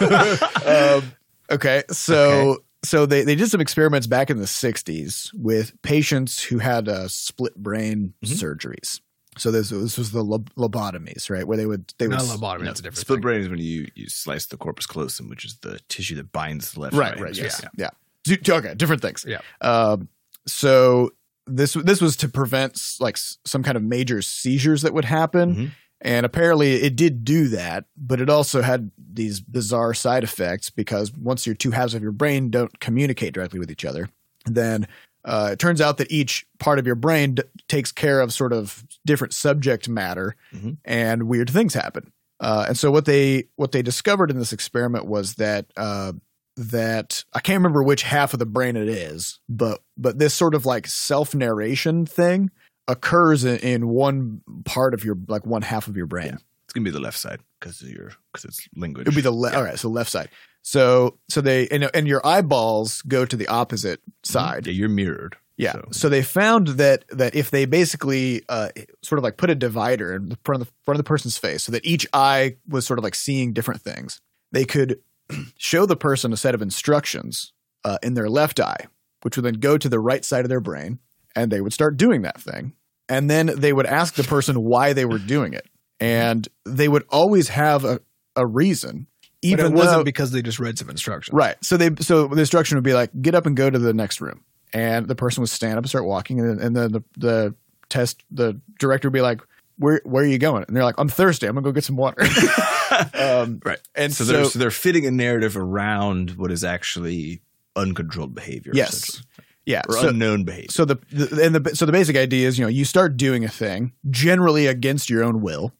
[0.66, 1.12] um,
[1.50, 6.58] okay, so so they, they did some experiments back in the 60s with patients who
[6.58, 8.34] had uh, split brain Mhm.
[8.36, 9.00] surgeries.
[9.38, 11.46] So this this was the lob- lobotomies, right?
[11.46, 12.60] Where they would they would Not a lobotomy.
[12.60, 13.22] No, that's a different split thing.
[13.22, 16.72] brain is when you, you slice the corpus callosum, which is the tissue that binds
[16.72, 17.24] the left right, brain.
[17.24, 17.90] right, yes, yeah.
[18.24, 19.24] Do- Okay, different things.
[19.28, 19.40] Yeah.
[19.60, 20.08] Um,
[20.46, 21.10] so
[21.46, 25.70] this this was to prevent like some kind of major seizures that would happen, Mhm.
[26.06, 31.12] And apparently it did do that, but it also had these bizarre side effects because
[31.12, 34.08] once your two halves of your brain don't communicate directly with each other,
[34.44, 34.86] then
[35.24, 38.52] uh, it turns out that each part of your brain d- takes care of sort
[38.52, 40.76] of different subject matter Mhm.
[40.84, 42.12] and weird things happen.
[42.38, 46.12] Uh, and so what they what they discovered in this experiment was that uh,
[46.56, 50.54] that I can't remember which half of the brain it is, but but this sort
[50.54, 52.50] of like self narration thing
[52.88, 56.26] occurs in, in one part of your like one half of your brain.
[56.28, 56.34] Yeah.
[56.64, 59.06] It's gonna be the left side because your because it's language.
[59.06, 60.28] It would be the le- all right, so left side.
[60.62, 64.66] So so they and and your eyeballs go to the opposite side.
[64.66, 65.36] Yeah, you're mirrored.
[65.56, 65.72] Yeah.
[65.72, 68.68] So- So, they found that that if they basically uh,
[69.02, 71.38] sort of like put a divider in the front of the front of the person's
[71.38, 74.20] face, so that each eye was sort of like seeing different things,
[74.52, 74.98] they could
[75.56, 77.52] show the person a set of instructions
[77.84, 78.86] uh, in their left eye,
[79.22, 80.98] which would then go to the right side of their brain,
[81.36, 82.72] and they would start doing that thing,
[83.08, 85.66] and then they would ask the person why they were doing it,
[86.00, 88.00] and they would always have a,
[88.34, 89.06] a reason,
[89.42, 91.34] But even it wasn't though- because they just read some instructions.
[91.34, 91.56] Right.
[91.62, 94.20] So they so the instruction would be like, get up and go to the next
[94.20, 97.54] room, and the person would stand up and start walking, and, and then the the
[97.88, 99.40] test the director would be like,
[99.78, 100.64] where where are you going?
[100.66, 101.46] And they're like, I'm thirsty.
[101.46, 102.22] I'm gonna go get some water.
[103.14, 103.78] um, Right.
[103.94, 107.42] and So, so, they're so they're fitting a narrative around what is actually
[107.76, 108.72] uncontrolled behavior.
[108.74, 109.22] yes.
[109.66, 109.82] Yeah.
[109.88, 110.68] or So, unknown behavior.
[110.70, 113.44] so the, the and the so the basic idea is you know you start doing
[113.44, 115.72] a thing generally against your own will,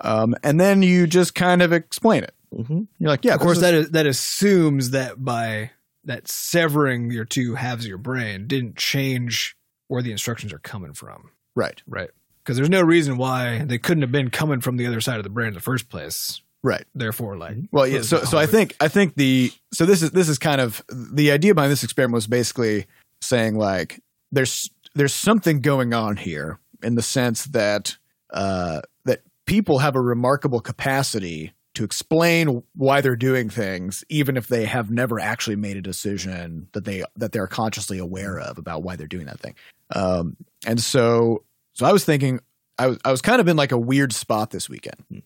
[0.00, 2.34] um, and then you just kind of explain it.
[2.52, 2.82] mm-hmm.
[2.98, 5.70] You're like, yeah, of course, is- that is, that assumes that by
[6.04, 9.56] that severing your two halves of your brain didn't change
[9.88, 11.30] where the instructions are coming from.
[11.54, 12.10] right, Right.
[12.42, 15.24] Because there's no reason why they couldn't have been coming from the other side of
[15.24, 16.40] the brain in the first place.
[16.62, 16.84] right.
[16.94, 18.02] Therefore, like, Well, yeah.
[18.02, 21.32] So, so I think I think the so this is this is kind of the
[21.32, 22.86] idea behind this experiment was basically
[23.20, 24.00] saying like
[24.32, 27.96] there's there's something going on here in the sense that
[28.30, 34.48] uh, that people have a remarkable capacity to explain why they're doing things, even if
[34.48, 38.82] they have never actually made a decision that they that they're consciously aware of about
[38.82, 39.54] why they're doing that thing.
[39.94, 40.36] Um,
[40.66, 41.44] and so,
[41.74, 42.40] so I was thinking,
[42.78, 45.04] I was I was kind of in like a weird spot this weekend.
[45.10, 45.22] And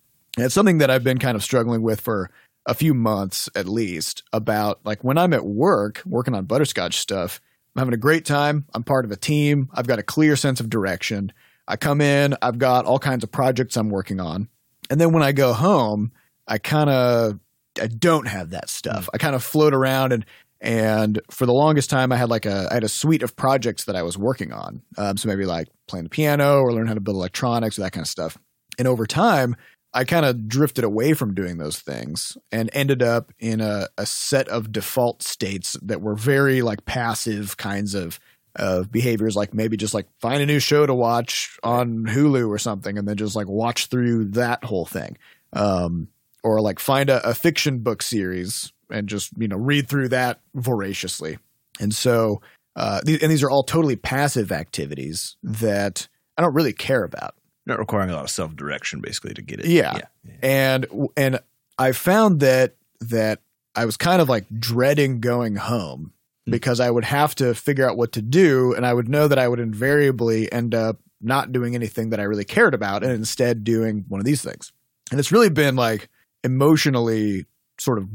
[0.46, 2.30] it's something that I've been kind of struggling with for
[2.66, 7.40] a few months at least about like when I'm at work working on butterscotch stuff,
[7.74, 8.66] I'm having a great time.
[8.74, 9.68] I'm part of a team.
[9.72, 11.32] I've got a clear sense of direction.
[11.68, 14.48] I come in, I've got all kinds of projects I'm working on.
[14.90, 16.10] And then when I go home,
[16.48, 17.38] I kind of
[17.80, 19.08] I don't have that stuff.
[19.14, 20.26] I kind of float around and
[20.60, 23.84] and for the longest time I had like a I had a suite of projects
[23.84, 24.82] that I was working on.
[24.98, 27.92] Um, so maybe like playing the piano or learn how to build electronics or that
[27.92, 28.36] kind of stuff.
[28.78, 29.54] And over time,
[29.92, 34.06] I kind of drifted away from doing those things and ended up in a, a
[34.06, 38.20] set of default states that were very like passive kinds of
[38.56, 42.58] of behaviors, like maybe just like find a new show to watch on Hulu or
[42.58, 45.16] something, and then just like watch through that whole thing,
[45.52, 46.08] um,
[46.42, 50.40] or like find a, a fiction book series and just you know read through that
[50.54, 51.38] voraciously.
[51.78, 52.42] And so,
[52.76, 57.34] uh, these, and these are all totally passive activities that I don't really care about.
[57.66, 59.66] Not requiring a lot of self direction, basically, to get it.
[59.66, 59.98] Yeah.
[60.24, 60.32] yeah.
[60.42, 60.86] and
[61.16, 61.40] and
[61.78, 63.40] I found that that
[63.74, 66.12] I was kind of like dreading going home
[66.46, 66.50] Hmm.
[66.52, 69.38] because I would have to figure out what to do, and I would know that
[69.38, 73.62] I would invariably end up not doing anything that I really cared about, and instead
[73.62, 74.72] doing one of these things.
[75.10, 76.08] And it's really been like
[76.42, 77.46] emotionally
[77.78, 78.08] sort of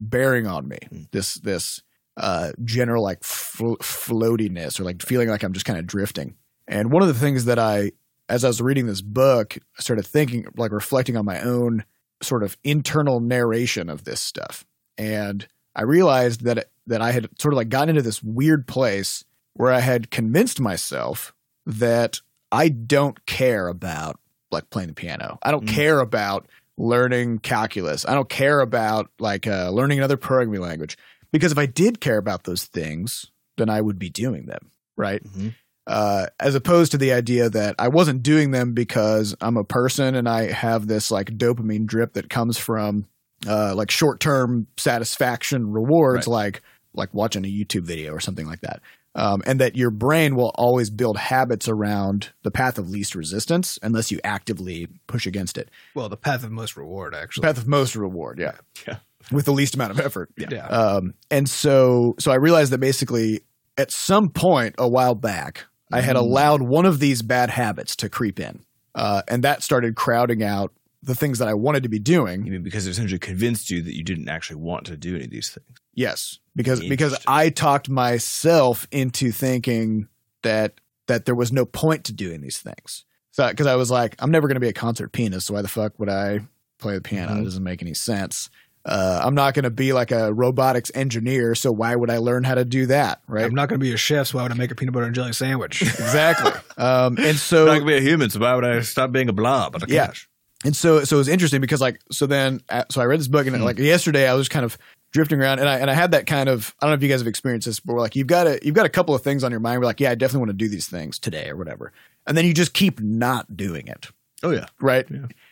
[0.00, 1.02] bearing on me Hmm.
[1.12, 1.82] this this
[2.16, 6.34] uh, general like flo- floatiness or like feeling like I'm just kind of drifting.
[6.68, 7.92] And one of the things that I
[8.32, 11.84] as I was reading this book, I started thinking, like reflecting on my own
[12.22, 14.64] sort of internal narration of this stuff.
[14.96, 19.24] And I realized that that I had sort of like gotten into this weird place
[19.54, 21.32] where I had convinced myself
[21.66, 22.20] that
[22.50, 24.18] I don't care about
[24.50, 25.38] like playing the piano.
[25.42, 25.74] I don't Mm.
[25.74, 28.04] care about learning calculus.
[28.06, 30.96] I don't care about like uh, learning another programming language
[31.32, 33.26] because if I did care about those things,
[33.58, 35.22] then I would be doing them, right?
[35.22, 35.54] Mhm.
[35.86, 40.14] Uh, as opposed to the idea that I wasn't doing them because I'm a person
[40.14, 43.06] and I have this like dopamine drip that comes from
[43.46, 46.62] uh, like short term satisfaction rewards, like
[46.94, 48.80] like watching a YouTube video or something like that.
[49.14, 53.78] Um, and that your brain will always build habits around the path of least resistance
[53.82, 55.68] unless you actively push against it.
[55.94, 57.42] well, the path of most reward, actually.
[57.42, 58.52] Path of most reward, yeah,
[58.86, 58.96] Yeah.
[59.30, 60.30] with the least amount of effort.
[60.38, 60.66] yeah.
[60.66, 63.42] Um, and so, so I realized that basically
[63.76, 66.20] at some point a while back, I had Mm.
[66.20, 68.60] allowed one of these bad habits to creep in.
[68.94, 70.72] Uh, and that started crowding out
[71.02, 72.44] the things that I wanted to be doing.
[72.46, 75.24] You mean because it essentially convinced you that you didn't actually want to do any
[75.24, 75.78] of these things?
[75.94, 80.08] Yes, because because I talked myself into thinking
[80.42, 80.74] that
[81.08, 83.04] that there was no point to doing these things.
[83.32, 85.62] So because I was like, I'm never going to be a concert pianist, so why
[85.62, 86.40] the fuck would I
[86.78, 87.32] play the piano?
[87.34, 87.40] Mhm.
[87.40, 88.48] It doesn't make any sense.
[88.84, 92.42] Uh, I'm not going to be like a robotics engineer, so why would I learn
[92.44, 93.20] how to do that?
[93.28, 93.44] Right?
[93.44, 95.06] I'm not going to be a chef, so why would I make a peanut butter
[95.06, 95.82] and jelly sandwich?
[95.82, 96.50] exactly.
[96.78, 99.28] um, and I'm so not gonna be a human, so why would I stop being
[99.28, 99.72] a blob?
[99.74, 100.06] But I Yeah.
[100.06, 100.26] can't.
[100.64, 103.28] and so so it was interesting because like so then uh, so I read this
[103.28, 104.76] book and like yesterday I was kind of
[105.12, 107.08] drifting around and I and I had that kind of I don't know if you
[107.08, 109.44] guys have experienced this but like you've got a you've got a couple of things
[109.44, 111.56] on your mind We're like yeah I definitely want to do these things today or
[111.56, 111.92] whatever
[112.26, 114.08] and then you just keep not doing it
[114.42, 115.06] Oh yeah, right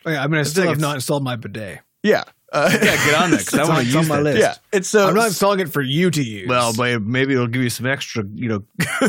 [0.05, 1.79] Oh, yeah, I mean, I still like have not installed my bidet.
[2.03, 2.79] yeah uh, yeah.
[2.79, 4.23] Get on that because I want on- to use my that.
[4.23, 4.39] list.
[4.39, 6.47] yeah and so I'm not installing it for you to use.
[6.49, 8.63] Well, but maybe it'll give you some extra, you know,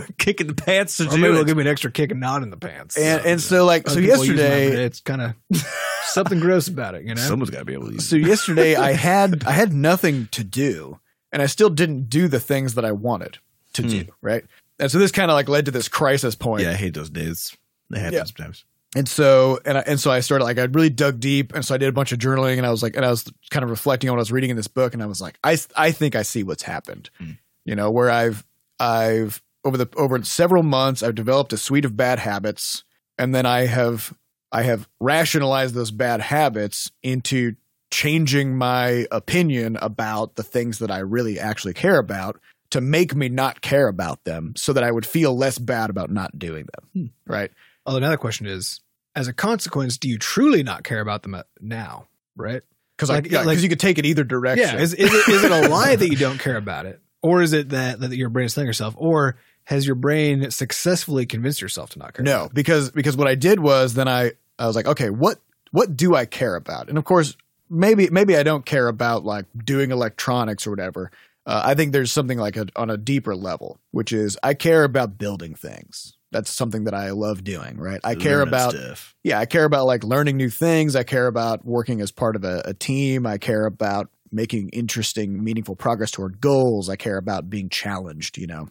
[0.19, 1.31] kick in the pants to or do maybe it.
[1.33, 2.97] it'll give me an extra kick and not in the pants.
[2.97, 5.35] and and so like so my yesterday it's kind of
[6.05, 7.21] something gross about it, you know.
[7.21, 8.09] Someone's got to be able to use.
[8.09, 10.99] so yesterday I had I had nothing to do
[11.33, 13.39] and I still didn't do the things that I wanted
[13.75, 14.45] to do right
[14.79, 17.09] and so this kind of like led to this crisis point Yeah, I hate those
[17.11, 17.57] days.
[17.91, 18.25] They happen Yeah.
[18.25, 18.65] sometimes.
[18.95, 21.75] And so and I, and so I started like I really dug deep and so
[21.75, 23.71] I did a bunch of journaling and I was like and I was kind of
[23.71, 25.93] reflecting on what I was reading in this book and I was like I I
[25.93, 27.09] think I see what's happened.
[27.21, 27.39] Mm.
[27.65, 28.45] You know, where I've
[28.79, 32.85] I've over the over several months I've developed a suite of bad habits
[33.19, 34.13] and then I have
[34.51, 37.57] I have rationalized those bad habits into
[37.91, 42.41] changing my opinion about the things that I really actually care about
[42.71, 46.11] to make me not care about them so that I would feel less bad about
[46.11, 46.89] not doing them.
[47.27, 47.33] Hmm.
[47.33, 47.51] Right?
[47.87, 48.81] Although another question is,
[49.15, 52.07] as a consequence, do you truly not care about them now?
[52.37, 52.63] Right?
[52.97, 54.69] Because Like- yeah, like- you could take it either direction.
[54.69, 54.81] Yeah.
[54.81, 57.01] Is, is, it, is it a lie that you don't care about it?
[57.23, 58.95] Or is it that, that your brain is telling yourself?
[58.97, 62.25] Or has your brain successfully convinced yourself to not care?
[62.25, 62.55] no, about it?
[62.55, 65.39] because because what I did was then I I was like, okay, what
[65.71, 66.89] what do I care about?
[66.89, 67.37] And of course,
[67.71, 71.11] maybe maybe I don't care about like doing electronics or whatever.
[71.47, 74.85] Uh, I think there's something like a, on a deeper level, which is I care
[74.85, 76.17] about building things.
[76.33, 78.01] That's something that I love doing, right?
[78.03, 79.15] I care Learning about stuff.
[79.23, 80.97] yeah, I care about like learning new things.
[80.97, 83.27] I care about working as part of a, a team.
[83.27, 86.89] I care about making interesting, meaningful progress toward goals.
[86.89, 88.69] I care about being challenged, you know.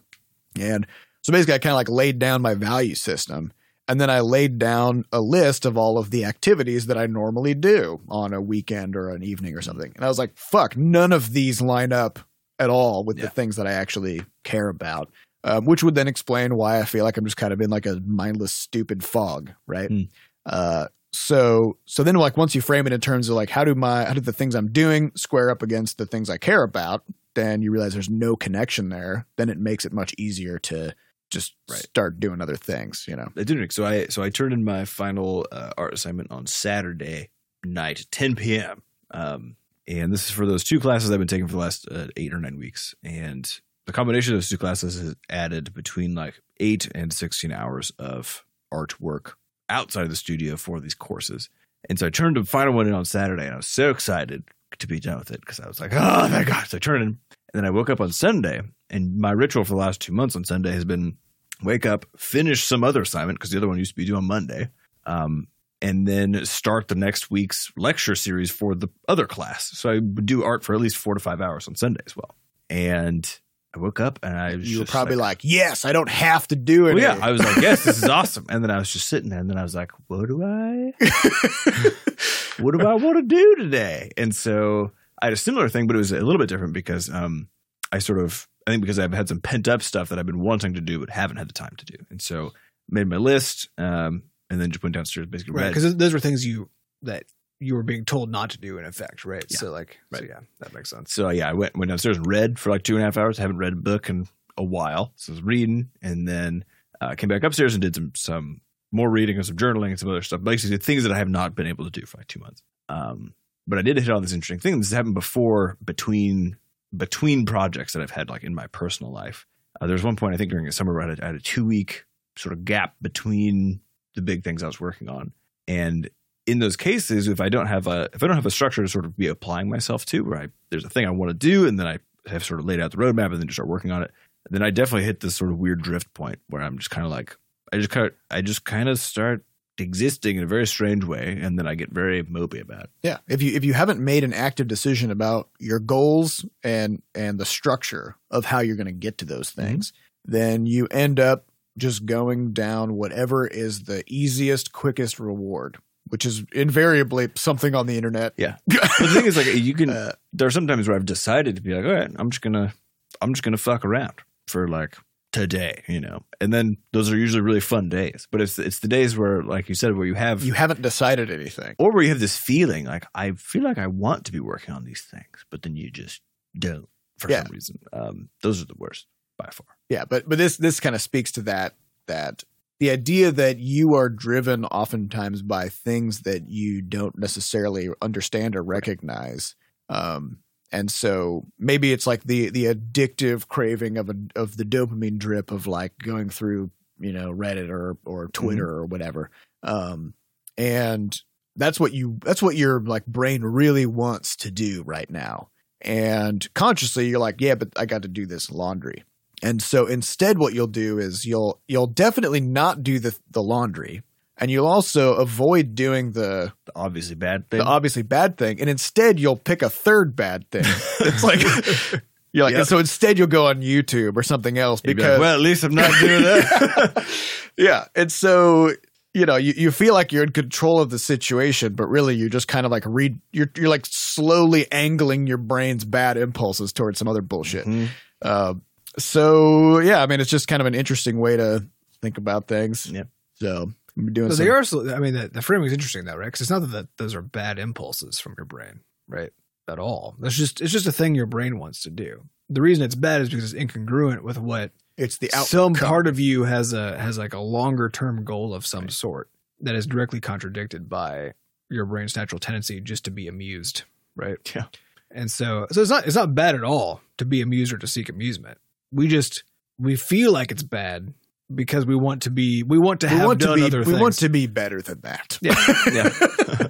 [0.58, 0.86] And
[1.22, 3.52] so basically, I kind of like laid down my value system.
[3.88, 7.54] And then I laid down a list of all of the activities that I normally
[7.54, 9.92] do on a weekend or an evening or something.
[9.96, 12.18] And I was like, fuck, none of these line up
[12.60, 13.24] at all with Yeah.
[13.24, 15.10] the things that I actually care about.
[15.44, 17.84] Um, which would then explain why I feel like I'm just kind of in like
[17.86, 19.88] a mindless, stupid fog, right?
[19.90, 20.02] Hmm.
[20.46, 23.74] Uh, so so then like once you frame it in terms of like how do
[23.74, 27.02] my how do the things I'm doing square up against the things I care about,
[27.34, 29.26] then you realize there's no connection there.
[29.36, 30.94] Then it makes it much easier to
[31.30, 31.78] just Right.
[31.80, 33.28] start doing other things, you know.
[33.36, 33.72] I did.
[33.72, 37.30] So I so I turned in my final uh, art assignment on Saturday
[37.64, 38.82] night, 10 p.m.
[39.10, 39.56] Um,
[39.88, 42.32] and this is for those two classes I've been taking for the last uh, eight
[42.32, 42.94] or nine weeks.
[43.02, 43.50] And
[43.86, 48.44] the combination of those two classes has added between like eight and 16 hours of
[48.72, 49.32] artwork
[49.68, 51.48] outside of the studio for these courses.
[51.88, 54.44] And so I turned the final one in on Saturday, and I was so excited
[54.78, 56.66] to be done with it because I was like, oh my God.
[56.66, 57.18] So I turned in.
[57.54, 60.36] And then I woke up on Sunday, and my ritual for the last two months
[60.36, 61.18] on Sunday has been
[61.62, 64.24] wake up, finish some other assignment because the other one used to be due on
[64.24, 64.70] Monday,
[65.04, 65.48] um,
[65.82, 69.70] and then start the next week's lecture series for the other class.
[69.72, 72.16] So I would do art for at least four to five hours on Sunday as
[72.16, 72.34] well.
[72.70, 73.28] And
[73.74, 76.56] I woke up and I was You were probably like, yes, I don't have to
[76.56, 76.94] do it.
[76.94, 78.44] well, yeah, I was like, yes, this is awesome.
[78.48, 80.92] And then I was just sitting there, and then I was like, what do I,
[82.62, 84.10] what do I want to do today?
[84.16, 87.08] And so I had a similar thing, but it was a little bit different because
[87.08, 87.48] um,
[87.90, 90.40] I sort of, I think because I've had some pent up stuff that I've been
[90.40, 92.52] wanting to do but haven't had the time to do, and so
[92.90, 95.68] made my list, um, and then just went downstairs, basically Right.
[95.68, 96.68] Because those were things you
[97.02, 97.24] that
[97.62, 99.44] you were being told not to do in effect, right?
[99.48, 99.58] Yeah.
[99.58, 101.12] So like, so yeah, that makes sense.
[101.12, 103.38] So yeah, I went went downstairs and read for like two and a half hours.
[103.38, 106.64] I haven't read a book in a while, so I was reading, and then
[107.00, 108.60] uh, came back upstairs and did some some
[108.90, 110.42] more reading and some journaling and some other stuff.
[110.42, 112.62] Basically, things that I have not been able to do for like two months.
[112.88, 113.34] Um,
[113.66, 114.78] but I did hit on this interesting thing.
[114.78, 116.56] This happened before between
[116.94, 119.46] between projects that I've had like in my personal life.
[119.80, 121.26] Uh, there was one point I think during the summer where I had a, I
[121.28, 122.04] had a two week
[122.36, 123.80] sort of gap between
[124.14, 125.32] the big things I was working on,
[125.66, 126.10] and
[126.46, 128.88] in those cases, if I don't have a if I don't have a structure to
[128.88, 131.66] sort of be applying myself to, where I, there's a thing I want to do,
[131.66, 133.90] and then I have sort of laid out the roadmap, and then just start working
[133.90, 134.10] on it,
[134.50, 137.10] then I definitely hit this sort of weird drift point where I'm just kind of
[137.10, 137.36] like
[137.72, 139.44] I just kind of I just kind of start
[139.78, 142.90] existing in a very strange way, and then I get very mopey about it.
[143.02, 147.38] Yeah, if you if you haven't made an active decision about your goals and and
[147.38, 149.62] the structure of how you're going to get to those mm-hmm.
[149.62, 149.92] things,
[150.24, 151.46] then you end up
[151.78, 155.78] just going down whatever is the easiest, quickest reward,
[156.12, 158.34] which is invariably something on the internet.
[158.36, 158.56] Yeah.
[158.68, 159.88] The thing is, like, you can.
[159.90, 162.42] Uh, there are some times where I've decided to be like, all right, I'm just
[162.42, 162.74] gonna,
[163.22, 164.12] I'm just gonna fuck around
[164.46, 164.96] for like
[165.32, 166.22] today, you know.
[166.40, 168.28] And then those are usually really fun days.
[168.30, 171.30] But it's it's the days where, like you said, where you have You haven't decided
[171.30, 171.74] anything.
[171.78, 174.74] or where you have this feeling like I feel like I want to be working
[174.74, 176.20] on these things, but then you just
[176.56, 176.88] don't
[177.18, 177.42] for Yeah.
[177.44, 177.78] some reason.
[177.92, 179.06] Um, those are the worst
[179.38, 179.66] by far.
[179.88, 181.74] Yeah, but but this this kind of speaks to that
[182.06, 182.44] that
[182.82, 188.62] the idea that you are driven oftentimes by things that you don't necessarily understand or
[188.64, 189.54] recognize.
[189.88, 190.38] Um
[190.72, 195.52] and so maybe it's like the the addictive craving of a of the dopamine drip
[195.52, 199.30] of like going through, you know, Reddit or or Twitter or whatever.
[199.62, 200.14] Um
[200.58, 201.16] and
[201.54, 205.50] that's what you that's what your like brain really wants to do right now.
[205.82, 209.04] And consciously you're like, yeah, but I got to do this laundry.
[209.42, 214.02] And so instead what you'll do is you'll you'll definitely not do the the laundry
[214.38, 217.58] and you'll also avoid doing the The obviously bad thing.
[217.58, 220.64] the obviously bad thing and instead you'll pick a third bad thing.
[221.00, 221.40] It's like
[222.32, 222.66] you're like Yep.
[222.66, 225.40] so instead you'll go on YouTube or something else You'd be because like, well, at
[225.40, 227.06] least I'm not doing that.
[227.58, 227.86] yeah.
[227.94, 228.70] And so,
[229.12, 232.30] you know, you, you feel like you're in control of the situation, but really you're
[232.30, 236.98] just kind of like read you're you're like slowly angling your brain's bad impulses towards
[236.98, 237.66] some other bullshit.
[237.66, 237.88] Mhm.
[238.22, 238.54] Uh,
[238.98, 241.66] so yeah, I mean, it's just kind of an interesting way to
[242.00, 242.86] think about things.
[242.90, 243.04] Yeah.
[243.34, 244.64] So I'm doing So some, they are.
[244.64, 246.26] sl- I mean, the, the framing is interesting though, right?
[246.26, 249.30] Because it's not that those are bad impulses from your brain, right?
[249.68, 250.16] At all.
[250.18, 252.24] That's just it's just a thing your brain wants to do.
[252.50, 255.46] The reason it's bad is because it's incongruent with what it's the outcome.
[255.46, 259.30] some part of you has a has like a longer term goal of some sort
[259.60, 261.32] that is directly contradicted by
[261.70, 263.84] your brain's natural tendency just to be amused,
[264.16, 264.36] right?
[264.54, 264.64] Yeah.
[265.10, 267.86] And so so it's not it's not bad at all to be amused or to
[267.86, 268.58] seek amusement.
[268.92, 269.44] We just
[269.78, 271.12] we feel like it's bad
[271.54, 273.78] because we want to be we want to we have want to done be other
[273.80, 274.00] we things.
[274.00, 275.38] want to be better than that.
[275.42, 275.54] Yeah.
[275.92, 276.10] Yeah.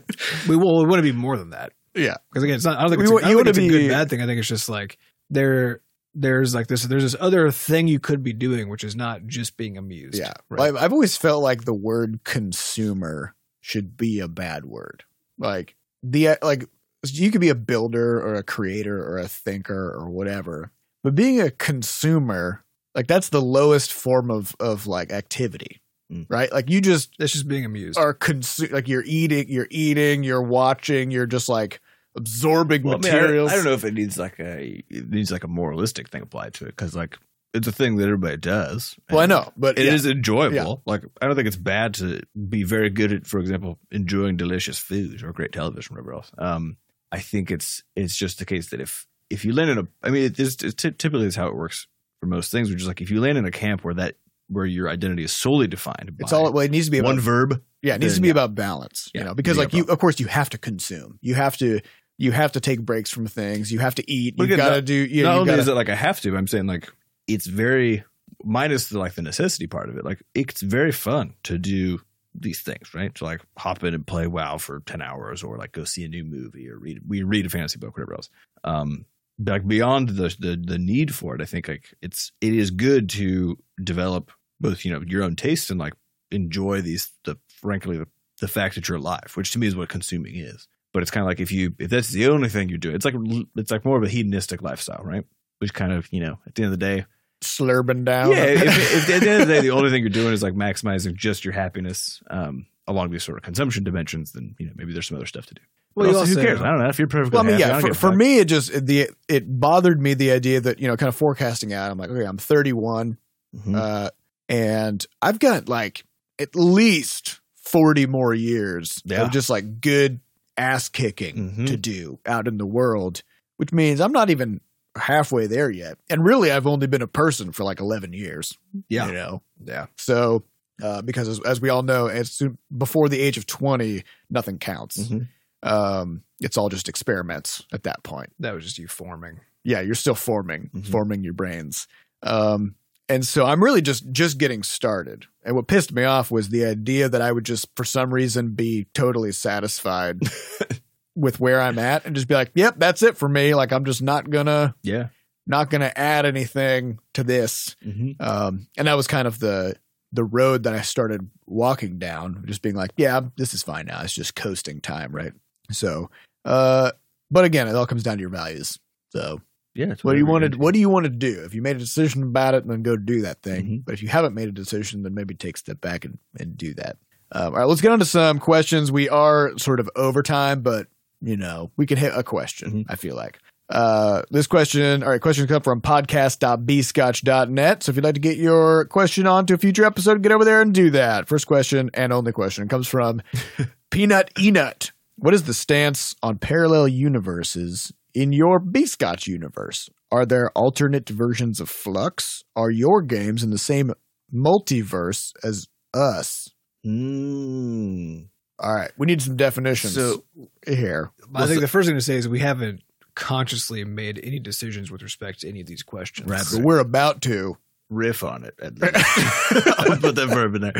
[0.48, 1.72] we, will, we want to be more than that.
[1.94, 2.16] yeah.
[2.30, 2.78] Because again, it's not.
[2.78, 4.22] I don't think We it's, a, don't think it's a good bad thing.
[4.22, 4.98] I think it's just like
[5.30, 5.80] there.
[6.14, 6.82] There's like this.
[6.84, 10.18] There's this other thing you could be doing, which is not just being amused.
[10.18, 10.34] Yeah.
[10.50, 10.68] Right.
[10.68, 15.04] I've, I've always felt like the word consumer should be a bad word.
[15.38, 16.66] Like the like
[17.06, 20.70] you could be a builder or a creator or a thinker or whatever,
[21.02, 25.80] but being a consumer, like that's the lowest form of of like activity,
[26.12, 26.26] Mm.
[26.28, 26.52] right?
[26.52, 27.98] Like you just it's just being amused.
[27.98, 31.80] are consu- like you're eating, you're eating, you're watching, you're just like
[32.16, 33.52] absorbing Well, I, mean, I- materials.
[33.52, 36.54] I, don't know if it needs like a it needs like a moralistic thing applied
[36.54, 37.18] to it because like
[37.54, 38.96] it's a thing that everybody does.
[39.10, 39.92] Well, I know, but It yeah.
[39.92, 40.54] is enjoyable.
[40.86, 40.92] Yeah.
[40.92, 44.78] Like I don't think it's bad to be very good at, for example, enjoying delicious
[44.78, 46.30] food or great television or whatever else.
[46.38, 46.76] Um,
[47.10, 50.10] I think it's it's just the case that if if you land in a, I
[50.10, 51.86] mean, it is it typically is how it works
[52.20, 54.16] for most things, which is like if you land in a camp where that
[54.48, 57.14] where your identity is solely defined by It's all well, it needs to be one
[57.14, 57.62] about verb.
[57.80, 58.32] Yeah, it needs then, to be yeah.
[58.32, 59.10] about balance.
[59.14, 61.18] You Yeah, know, because like you, of course, you have to consume.
[61.22, 61.80] You have to,
[62.18, 63.72] you have to take breaks from things.
[63.72, 64.34] You have to eat.
[64.38, 64.94] You got to do.
[64.94, 66.92] You Not know, you only gotta, is it like I have to, I'm saying like
[67.26, 68.04] it's very
[68.44, 70.04] minus the like the necessity part of it.
[70.04, 72.00] Like it's very fun to do
[72.34, 73.14] these things, right?
[73.16, 76.08] To like hop in and play WoW for ten hours, or like go see a
[76.08, 78.28] new movie, or read we read a fantasy book, whatever else.
[78.64, 79.06] Um,
[79.38, 83.08] like beyond the, the the need for it, I think like it's it is good
[83.10, 84.30] to develop
[84.60, 85.94] both you know your own taste and like
[86.30, 88.06] enjoy these the frankly the,
[88.40, 90.66] the fact that you're alive, which to me is what consuming is.
[90.92, 93.04] But it's kind of like if you if that's the only thing you're doing, it's
[93.04, 93.14] like
[93.56, 95.24] it's like more of a hedonistic lifestyle, right?
[95.58, 97.06] Which kind of you know at the end of the day,
[97.42, 98.30] slurping down.
[98.30, 98.44] yeah.
[98.44, 100.54] If, if at the end of the day, the only thing you're doing is like
[100.54, 104.92] maximizing just your happiness um, along these sort of consumption dimensions, then you know maybe
[104.92, 105.62] there's some other stuff to do.
[105.94, 106.60] Well, you also, who cares?
[106.60, 107.36] I don't know if you're perfectly.
[107.36, 107.80] well, I mean, happy, yeah.
[107.80, 110.96] don't For, for me, it just the it bothered me the idea that you know,
[110.96, 111.90] kind of forecasting out.
[111.90, 113.18] I'm like, okay, I'm 31,
[113.56, 113.76] Mhm.
[113.76, 114.10] uh,
[114.48, 116.04] and I've got like
[116.38, 119.22] at least 40 more years Yeah.
[119.22, 120.20] of just like good
[120.56, 121.66] ass kicking Mhm.
[121.68, 123.22] to do out in the world,
[123.56, 124.60] which means I'm not even
[124.96, 125.96] halfway there yet.
[126.10, 128.58] And really, I've only been a person for like 11 years.
[128.88, 129.06] Yeah.
[129.06, 129.86] You know, yeah.
[129.96, 130.42] so
[130.82, 134.58] uh, because as, as we all know, as soon, before the age of 20, nothing
[134.58, 134.98] counts.
[134.98, 135.28] Mhm.
[135.62, 138.30] Um, it's all just experiments at that point.
[138.40, 139.40] That was just you forming.
[139.64, 140.86] Yeah, you're still forming, Mhm.
[140.86, 141.86] forming your brains.
[142.22, 142.74] Um,
[143.08, 145.26] and so I'm really just just getting started.
[145.44, 148.50] And what pissed me off was the idea that I would just for some reason
[148.54, 150.20] be totally satisfied
[151.14, 153.84] with where I'm at and just be like, "Yep, that's it for me." Like I'm
[153.84, 155.08] just not gonna yeah.
[155.46, 157.76] not gonna add anything to this.
[157.84, 158.20] Mhm.
[158.20, 159.76] Um, and that was kind of the
[160.12, 164.02] the road that I started walking down, just being like, yeah, this is fine now.
[164.02, 165.32] It's just coasting time, right?
[165.70, 166.10] So,
[166.44, 166.92] uh,
[167.30, 168.78] but again, it all comes down to your values.
[169.10, 169.40] So,
[169.74, 169.92] Yeah.
[169.92, 170.58] it's what do you want to.
[170.58, 171.42] What do you want to do?
[171.44, 173.64] If you made a decision about it, then go do that thing.
[173.66, 173.84] Mhm.
[173.84, 176.56] But if you haven't made a decision, then maybe take a step back and and
[176.56, 176.96] do that.
[177.34, 178.92] Um, all right, let's get on to some questions.
[178.92, 180.88] We are sort of overtime, but
[181.22, 182.84] you know we can hit a question.
[182.84, 182.86] Mhm.
[182.88, 183.38] I feel like.
[183.70, 187.82] Uh, this question, all right, questions come from podcast.bscotch.net.
[187.82, 190.44] So if you'd like to get your question on to a future episode, get over
[190.44, 191.28] there and do that.
[191.28, 193.22] First question and only question comes from
[193.90, 194.90] Peanut Enut.
[195.22, 199.88] What is the stance on parallel universes in your B-Scotch universe?
[200.10, 202.42] Are there alternate versions of Flux?
[202.56, 203.92] Are your games in the same
[204.34, 206.48] multiverse as us?
[206.84, 208.30] Mm.
[208.58, 210.24] All right, we need some definitions So
[210.66, 211.12] here.
[211.32, 212.82] I think the first thing to say is we haven't
[213.14, 216.28] consciously made any decisions with respect to any of these questions.
[216.28, 217.58] Right, But we're about to.
[217.92, 218.54] Riff on it.
[218.62, 218.94] At least.
[219.78, 220.74] I'll put that verb in there.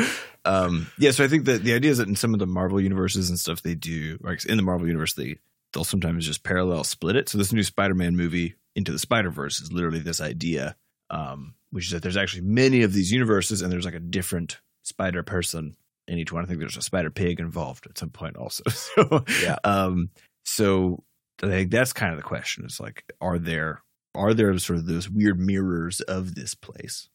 [0.45, 2.81] Um, yeah, so I think that the idea is that in some of the Marvel
[2.81, 5.37] universes and stuff, they do like in the Marvel universe, they
[5.73, 7.29] they'll sometimes just parallel split it.
[7.29, 10.77] So this new Spider-Man movie, Into the Spider Verse, is literally this idea,
[11.11, 14.59] um, which is that there's actually many of these universes, and there's like a different
[14.83, 15.77] Spider person
[16.09, 16.43] in each one.
[16.43, 18.65] I think there's a Spider Pig involved at some point also.
[18.71, 19.57] So Yeah.
[19.65, 20.11] um,
[20.45, 21.05] so
[21.43, 22.65] I think that's kind of the question.
[22.65, 23.83] It's like, are there
[24.15, 27.09] are there sort of those weird mirrors of this place?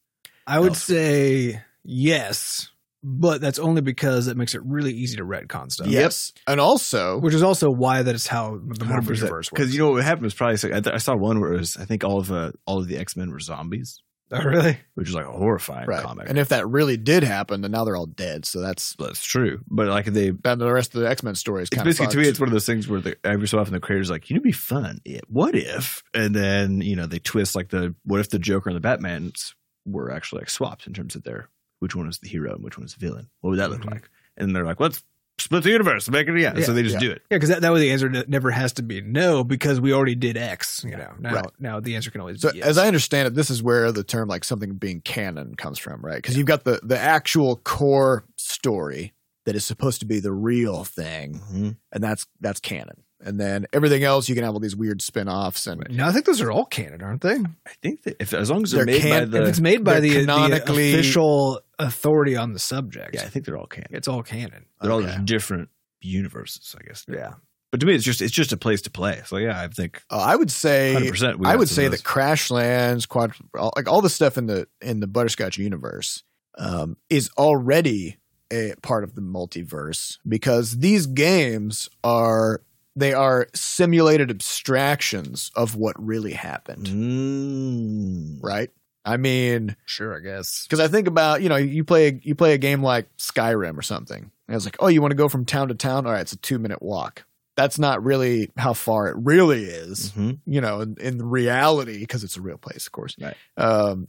[0.45, 0.84] I would else.
[0.84, 2.72] say yes,
[3.04, 5.88] but that's only because it makes it really easy to retcon stuff.
[5.88, 6.32] Yes.
[6.48, 9.50] And also, Which is also why that is how the Marvel universe works.
[9.50, 11.78] Because you know what happened was probably I, th- I saw one where it was
[11.78, 14.02] I think all of uh, all of the X Men were zombies,
[14.32, 14.78] oh, really?
[14.96, 16.04] which is like a horrifying right.
[16.04, 16.30] comic.
[16.30, 18.46] And if that really did happen, then now they're all dead.
[18.46, 20.32] So that's that's true, but like they.
[20.32, 22.40] then the rest of the X Men story is kind of basically to me, it's
[22.40, 24.52] one of those things where the, every so often the creators like, you know, be
[24.52, 25.00] fun.
[25.28, 26.04] What if?
[26.14, 29.56] And then you know they twist like the what if the Joker and the Batman's
[29.86, 31.50] were actually like swapped in terms of their
[31.80, 33.30] which one was the hero and which one was the villain.
[33.42, 33.92] What would that look Mhm.
[33.92, 34.10] like?
[34.36, 35.04] And they're like, let's
[35.40, 36.54] split the universe, make it yeah.
[36.56, 37.00] Yeah, so they just yeah.
[37.00, 37.22] do it.
[37.30, 40.16] Yeah, because that, that way the answer never has to be no because we already
[40.16, 40.84] did X.
[40.84, 41.46] You know, now Right.
[41.60, 42.68] now the answer can always So be yes.
[42.68, 46.02] as I understand it, this is where the term like something being canon comes from,
[46.02, 46.16] right?
[46.18, 49.14] Because you've got the the actual core story
[49.46, 51.70] that is supposed to be the real thing, mm-hmm.
[51.92, 53.04] and that's that's canon.
[53.20, 56.26] And then everything else, you can have all these weird spin-offs and now I think
[56.26, 57.34] those are all canon, aren't they?
[57.34, 59.84] I think that if as long as they're, They're made by the if it's made
[59.84, 63.88] by the, the canonically- official authority on the subject, yeah, I think they're all canon.
[63.92, 64.66] it's all canon.
[64.82, 65.70] They're all just different
[66.02, 67.06] universes, I guess.
[67.08, 67.34] Yeah.
[67.72, 69.22] But to me, it's just it's just a place to play.
[69.26, 71.36] So yeah, I think Uh, I would say 100%.
[71.38, 72.04] we I would say of that those.
[72.14, 76.24] Crashlands, Quad, all, like all the stuff in the in the Butterscotch universe,
[76.58, 78.18] um, is already
[78.52, 82.62] a part of the multiverse because these games are
[82.96, 88.40] they are simulated abstractions of what really happened, Mm.
[88.42, 88.70] right?
[89.08, 90.64] I mean, Sure, I guess.
[90.66, 93.82] because I think about you know you play you play a game like Skyrim or
[93.82, 94.32] something.
[94.47, 96.05] And it's like, oh, you want to go from town to town?
[96.05, 97.26] All right, it's a two minute walk.
[97.55, 100.39] That's not really how far it really is Mhm.
[100.45, 103.16] you know, in, in reality, because it's a real place, of course.
[103.20, 103.36] Right.
[103.58, 104.08] Um,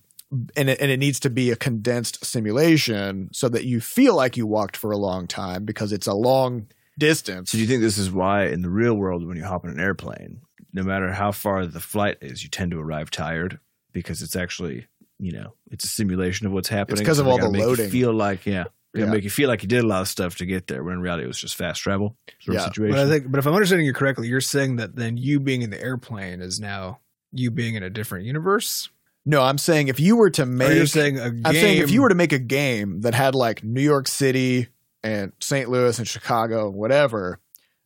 [0.56, 4.36] and it, and it needs to be a condensed simulation so that you feel like
[4.36, 6.66] you walked for a long time because it's a long
[6.98, 7.50] distance.
[7.52, 9.70] So do you think this is why in the real world, when you hop on
[9.70, 10.40] an airplane,
[10.74, 13.58] no matter how far the flight is, you tend to arrive tired
[13.92, 14.86] because it's actually
[15.18, 17.04] you know it's a simulation of what's happening.
[17.04, 17.90] 'cause of all the make you loading.
[17.90, 18.64] feel like yeah,
[18.94, 19.06] they Yeah.
[19.10, 20.82] make you feel like you did a lot of stuff to get there.
[20.84, 22.60] When in reality, it was just fast travel sort Yeah.
[22.60, 22.94] of situation.
[22.96, 25.62] But I think, but if I'm understanding you correctly, you're saying that then you being
[25.62, 27.00] in the airplane is now
[27.32, 28.88] you being in a different universe.
[29.26, 31.42] no, I'm saying if you were to make, you're saying a game.
[31.44, 34.68] I'm saying if you were to make a game that had like New York City
[35.02, 35.68] and St.
[35.68, 37.38] Louis and Chicago, whatever,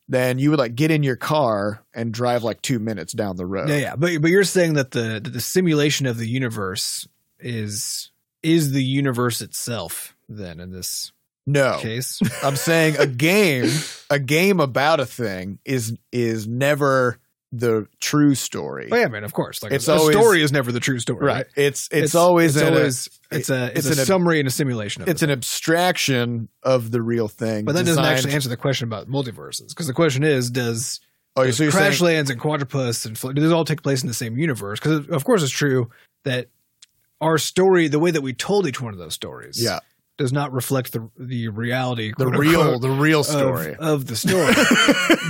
[0.09, 3.45] then you would like get in your car and drive like two minutes down the
[3.45, 3.69] road.
[3.69, 7.07] yeah, yeah, but but you're saying that the that the simulation of the universe
[7.39, 10.15] is is the universe itself.
[10.29, 11.11] Then in this
[11.45, 13.69] No, case, I'm saying a game,
[14.09, 17.17] a game about a thing is is never
[17.55, 18.89] the true story.
[18.91, 19.61] oh yeah, man, of course.
[19.61, 21.33] Like It's a, always- story is never the true story, Right.
[21.35, 21.45] right?
[21.55, 22.77] It's it's, always it's in a-
[23.37, 25.33] it's a it's, it's a an- summary and a simulation of it's an thing.
[25.37, 27.65] abstraction of the real thing.
[27.65, 30.99] But that doesn't actually answer the question about multiverses because the question is does
[31.35, 34.01] Oh, does so you're saying Crashlands and Quadropus and Fl- do those all take place
[34.01, 34.79] in the same universe?
[34.79, 35.89] Because of course it's true
[36.23, 36.47] that
[37.21, 39.79] our story, the way that we told each one of those stories, yeah,
[40.17, 43.75] does not reflect the the reality, the real unquote, the real of- story.
[43.79, 44.53] of, the story.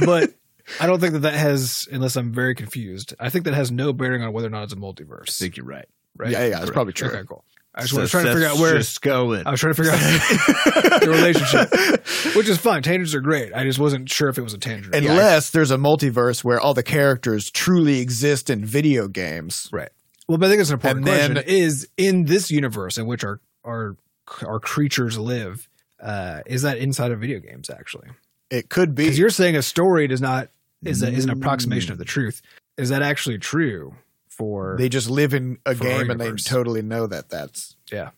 [0.05, 0.33] but
[0.79, 3.93] I don't think that that has, unless I'm very confused, I think that has no
[3.93, 5.29] bearing on whether or not it's a multiverse.
[5.29, 5.87] I think you're right.
[6.17, 6.31] right?
[6.31, 7.09] Yeah, yeah, it's probably true.
[7.09, 7.43] Okay, cool.
[7.75, 9.47] I just was trying to figure out where Just going.
[9.47, 9.99] I was trying to figure out
[11.01, 12.83] the relationship, which is fine.
[12.83, 13.51] Tangents are great.
[13.51, 14.93] I just wasn't sure if it was a tangent.
[14.93, 19.69] Unless there's a multiverse where all the characters truly exist in video games.
[19.71, 19.89] Right.
[20.27, 21.33] Well, but I think it's an important And question.
[21.33, 23.97] then- is in this universe in which our our
[24.45, 25.67] our creatures live,
[25.99, 28.07] uh, is that inside of video games actually?
[28.53, 29.03] It could be.
[29.05, 30.49] Because you're saying a story does not
[30.83, 31.37] is a, is an Mm.
[31.41, 32.41] approximation of the truth.
[32.77, 33.95] Is that actually true
[34.29, 34.75] for?
[34.77, 37.75] They just live in a game and they totally know that that's.
[37.91, 38.09] yeah.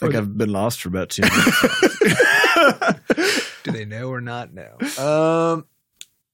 [0.00, 1.22] I think I've been lost for about two
[2.56, 3.50] minutes.
[3.62, 4.76] Do they know or not know?
[5.02, 5.64] Um,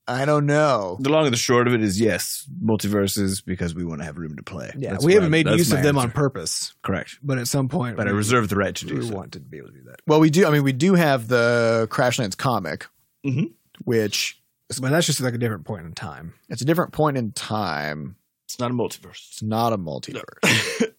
[0.09, 0.99] I don't know.
[1.01, 4.18] The long and the short of it is yes, multiverses because we want to have
[4.18, 4.72] room to play.
[4.76, 7.18] Yeah, That's we haven't I- made use of them on purpose, Correct.
[7.22, 9.14] but at some point, But I we, reserve the right to do we so.
[9.14, 10.01] want to be able to do that.
[10.09, 10.45] Well, we do.
[10.47, 12.87] I mean, we do have the Crashlands comic,
[13.26, 13.52] Mhm.
[13.84, 14.38] which
[14.80, 16.34] But that's just like a different point in time.
[16.48, 18.16] it's a different point in time.
[18.44, 19.28] It's not a multiverse.
[19.30, 20.92] It's not a multiverse.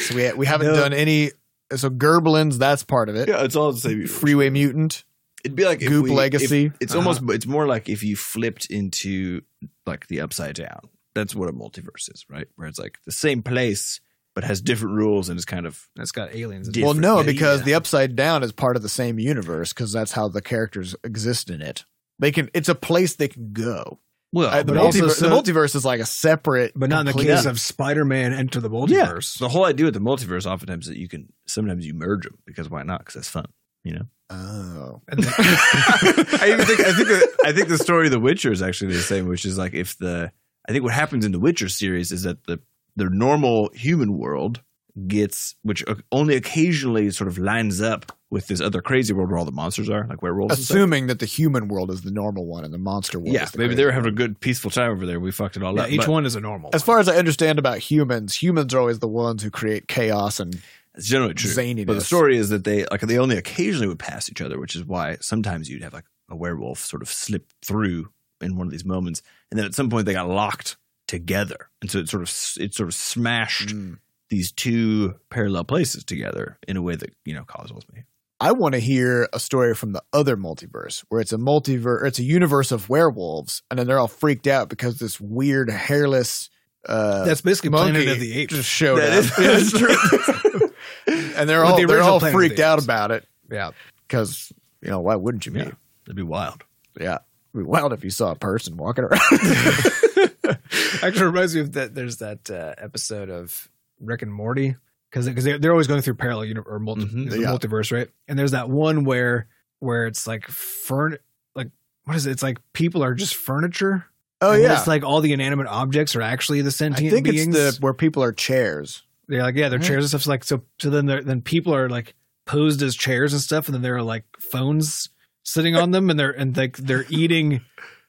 [0.00, 0.74] so we we haven't No.
[0.74, 1.32] done any.
[1.76, 3.28] So Gerblins, that's part of it.
[3.28, 4.06] yeah, it's all the same.
[4.06, 5.04] Freeway Mutant.
[5.44, 6.66] It'd be like if Goop we- Legacy.
[6.66, 6.98] if- it's Uh-huh.
[7.08, 7.22] almost.
[7.34, 9.42] It's more like if you flipped into
[9.86, 10.88] like the upside down.
[11.14, 12.46] That's what a multiverse is, right?
[12.56, 14.00] Where it's like the same place
[14.34, 16.68] but has different rules and is kind of That's got aliens.
[16.68, 17.64] In Well, Different, no, because yeah.
[17.66, 21.50] the Upside Down is part of the same universe because that's how the characters exist
[21.50, 21.84] in it.
[22.18, 22.50] They can.
[22.54, 24.00] It's a place they can go.
[24.32, 24.48] well.
[24.48, 27.12] Uh, the, but multiverse, so- the multiverse is like a separate, But not in the
[27.12, 28.76] complete- case of Spider-Man Enter the yeah,
[29.06, 29.38] Multiverse.
[29.38, 32.68] the whole idea with the multiverse oftentimes that you can sometimes you merge them because
[32.70, 33.00] why not?
[33.00, 33.46] Because that's fun,
[33.84, 34.04] you know.
[34.30, 38.62] Oh, I even think I think that, I think the story of The Witcher is
[38.62, 40.30] actually the same, which is like if the
[40.68, 42.60] I think what happens in the Witcher series is that the
[42.98, 44.60] the normal human world
[45.06, 49.44] gets which only occasionally sort of lines up with this other crazy world where all
[49.44, 50.58] the monsters are, like werewolves.
[50.58, 53.32] assuming that the human world is the normal one and the monster world.
[53.32, 55.20] Yeah, is the maybe they were having a good peaceful time over there.
[55.20, 55.90] We fucked it all yeah, up.
[55.90, 56.70] each but one is a normal.
[56.72, 60.40] As far as I understand about humans, humans are always the ones who create chaos
[60.40, 60.60] and
[60.96, 61.50] It's generally true.
[61.50, 61.86] zaniness.
[61.86, 64.74] But the story is that they like they only occasionally would pass each other, which
[64.74, 68.08] is why sometimes you'd have like a werewolf sort of slip through
[68.40, 70.76] in one of these moments, and then at some point they got locked
[71.08, 72.28] together, and so it sort of
[72.62, 73.98] it sort of smashed Mm.
[74.28, 78.04] these two parallel places together in a way that you know causes me.
[78.40, 82.20] I want to hear a story from the other multiverse where it's a multiverse, it's
[82.20, 86.48] a universe of werewolves, and then they're all freaked out because this weird hairless
[86.88, 88.54] uh, That's basically monkey Planet of the Apes.
[88.54, 89.18] just showed That up.
[89.18, 90.70] is- that is true.
[91.36, 93.72] and they're But all the they're all Planet the freaked out about it Yeah.
[94.06, 94.52] because
[94.82, 95.58] you know why wouldn't you be?
[95.58, 95.72] Yeah,
[96.04, 96.62] that'd be wild.
[97.00, 97.18] Yeah,
[97.54, 99.20] it'd be wild if you saw a person walking around.
[101.02, 101.94] Actually, reminds me of that.
[101.94, 103.68] There's that uh, episode of
[104.00, 104.76] Rick and Morty
[105.10, 107.30] because because they're, they're always going through parallel uni- or multi- Mhm.
[107.40, 107.48] Yeah.
[107.48, 108.08] multiverse, right?
[108.26, 109.46] And there's that one where
[109.80, 111.18] where it's like furn
[111.54, 111.70] like
[112.04, 112.32] what is it?
[112.32, 114.04] It's like people are just furniture.
[114.40, 117.56] oh yeah, it's like all the inanimate objects are actually the I sentient think beings.
[117.56, 119.02] it's the where people are chairs.
[119.28, 120.22] they're like yeah, they're chairs and stuff.
[120.22, 122.14] So like so so then they're, then people are like
[122.46, 125.10] posed as chairs and stuff, and then there are like phones
[125.42, 127.60] sitting on them, and they're and like they're eating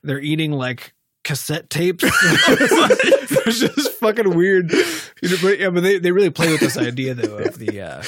[0.04, 0.94] they're eating like
[1.30, 2.04] cassette tapes.
[3.48, 4.72] it's just fucking weird.
[4.72, 7.82] You know, but, yeah, but they, they really play with this idea though of the
[7.82, 8.04] uh,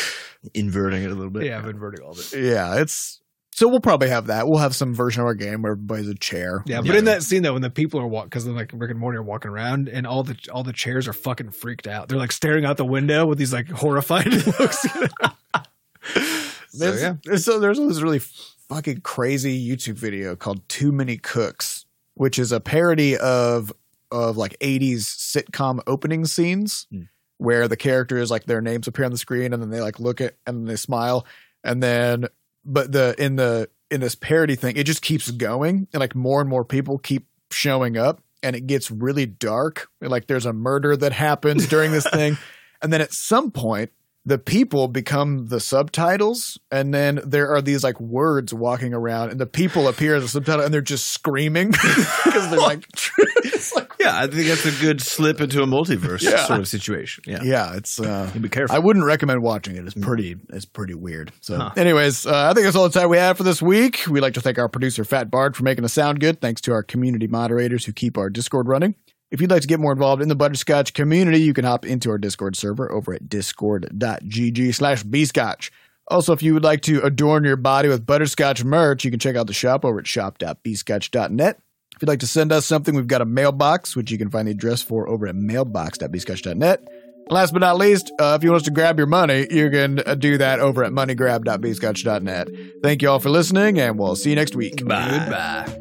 [0.55, 1.43] Inverting it a little bit.
[1.43, 2.33] yeah of inverting all of it.
[2.33, 3.21] Yeah, it's
[3.53, 4.47] so we'll probably have that.
[4.47, 6.63] We'll have some version of our game where everybody's a chair.
[6.65, 6.97] Yeah, but Yeah.
[6.97, 9.23] in that scene though, when the people are walking, because like Rick and Morty are
[9.23, 12.07] walking around, and all the all the chairs are fucking freaked out.
[12.07, 14.25] They're like staring out the window with these like horrified
[14.59, 14.83] looks.
[16.73, 17.15] There's, yeah.
[17.35, 18.21] so there's this really
[18.69, 21.85] fucking crazy YouTube video called Too Many Cooks,
[22.15, 23.71] which is a parody of
[24.11, 27.03] of like 80s sitcom opening scenes Hmm.
[27.37, 30.19] where the characters like their names appear on the screen and then they like look
[30.21, 31.25] at and then they smile.
[31.63, 32.25] And then
[32.65, 36.41] but the in the in this parody thing it just keeps going and like more
[36.41, 39.87] and more people keep showing up and it gets really dark.
[40.01, 42.37] Like there's a murder that happens during this thing.
[42.81, 43.91] And then at some point
[44.25, 49.39] the people become the subtitles and then there are these like words walking around and
[49.39, 51.71] the people appear as a subtitle and they're just screaming
[52.23, 52.87] because they're like,
[53.43, 54.19] it's like yeah.
[54.21, 56.45] I think that's a good slip into a multiverse Yeah.
[56.45, 57.23] sort of situation.
[57.25, 58.75] Yeah, yeah it's uh You be careful.
[58.75, 59.85] I wouldn't recommend watching it.
[59.85, 61.31] It's pretty, it's pretty weird.
[61.41, 61.71] So, Huh.
[61.75, 64.01] anyways, uh, I think that's all the time we have for this week.
[64.07, 66.41] We'd like to thank our producer Fat Bard for making us sound good.
[66.41, 68.93] Thanks to our community moderators who keep our Discord running.
[69.31, 72.09] If you'd like to get more involved in the Butterscotch community, you can hop into
[72.09, 75.71] our Discord server over at discord.gg slash bscotch.
[76.07, 79.37] Also, if you would like to adorn your body with butterscotch merch, you can check
[79.37, 81.61] out the shop over at shop.bscotch.net.
[81.95, 84.47] If you'd like to send us something, we've got a mailbox, which you can find
[84.47, 86.85] the address for over at mailbox.bscotch.net.
[87.29, 90.01] Last but not least, uh, if you want us to grab your money, you can
[90.05, 92.49] uh, do that over at moneygrab.bscotch.net.
[92.83, 94.85] Thank you all for listening, and we'll see you next week.
[94.85, 95.19] Bye.
[95.19, 95.80] Goodbye.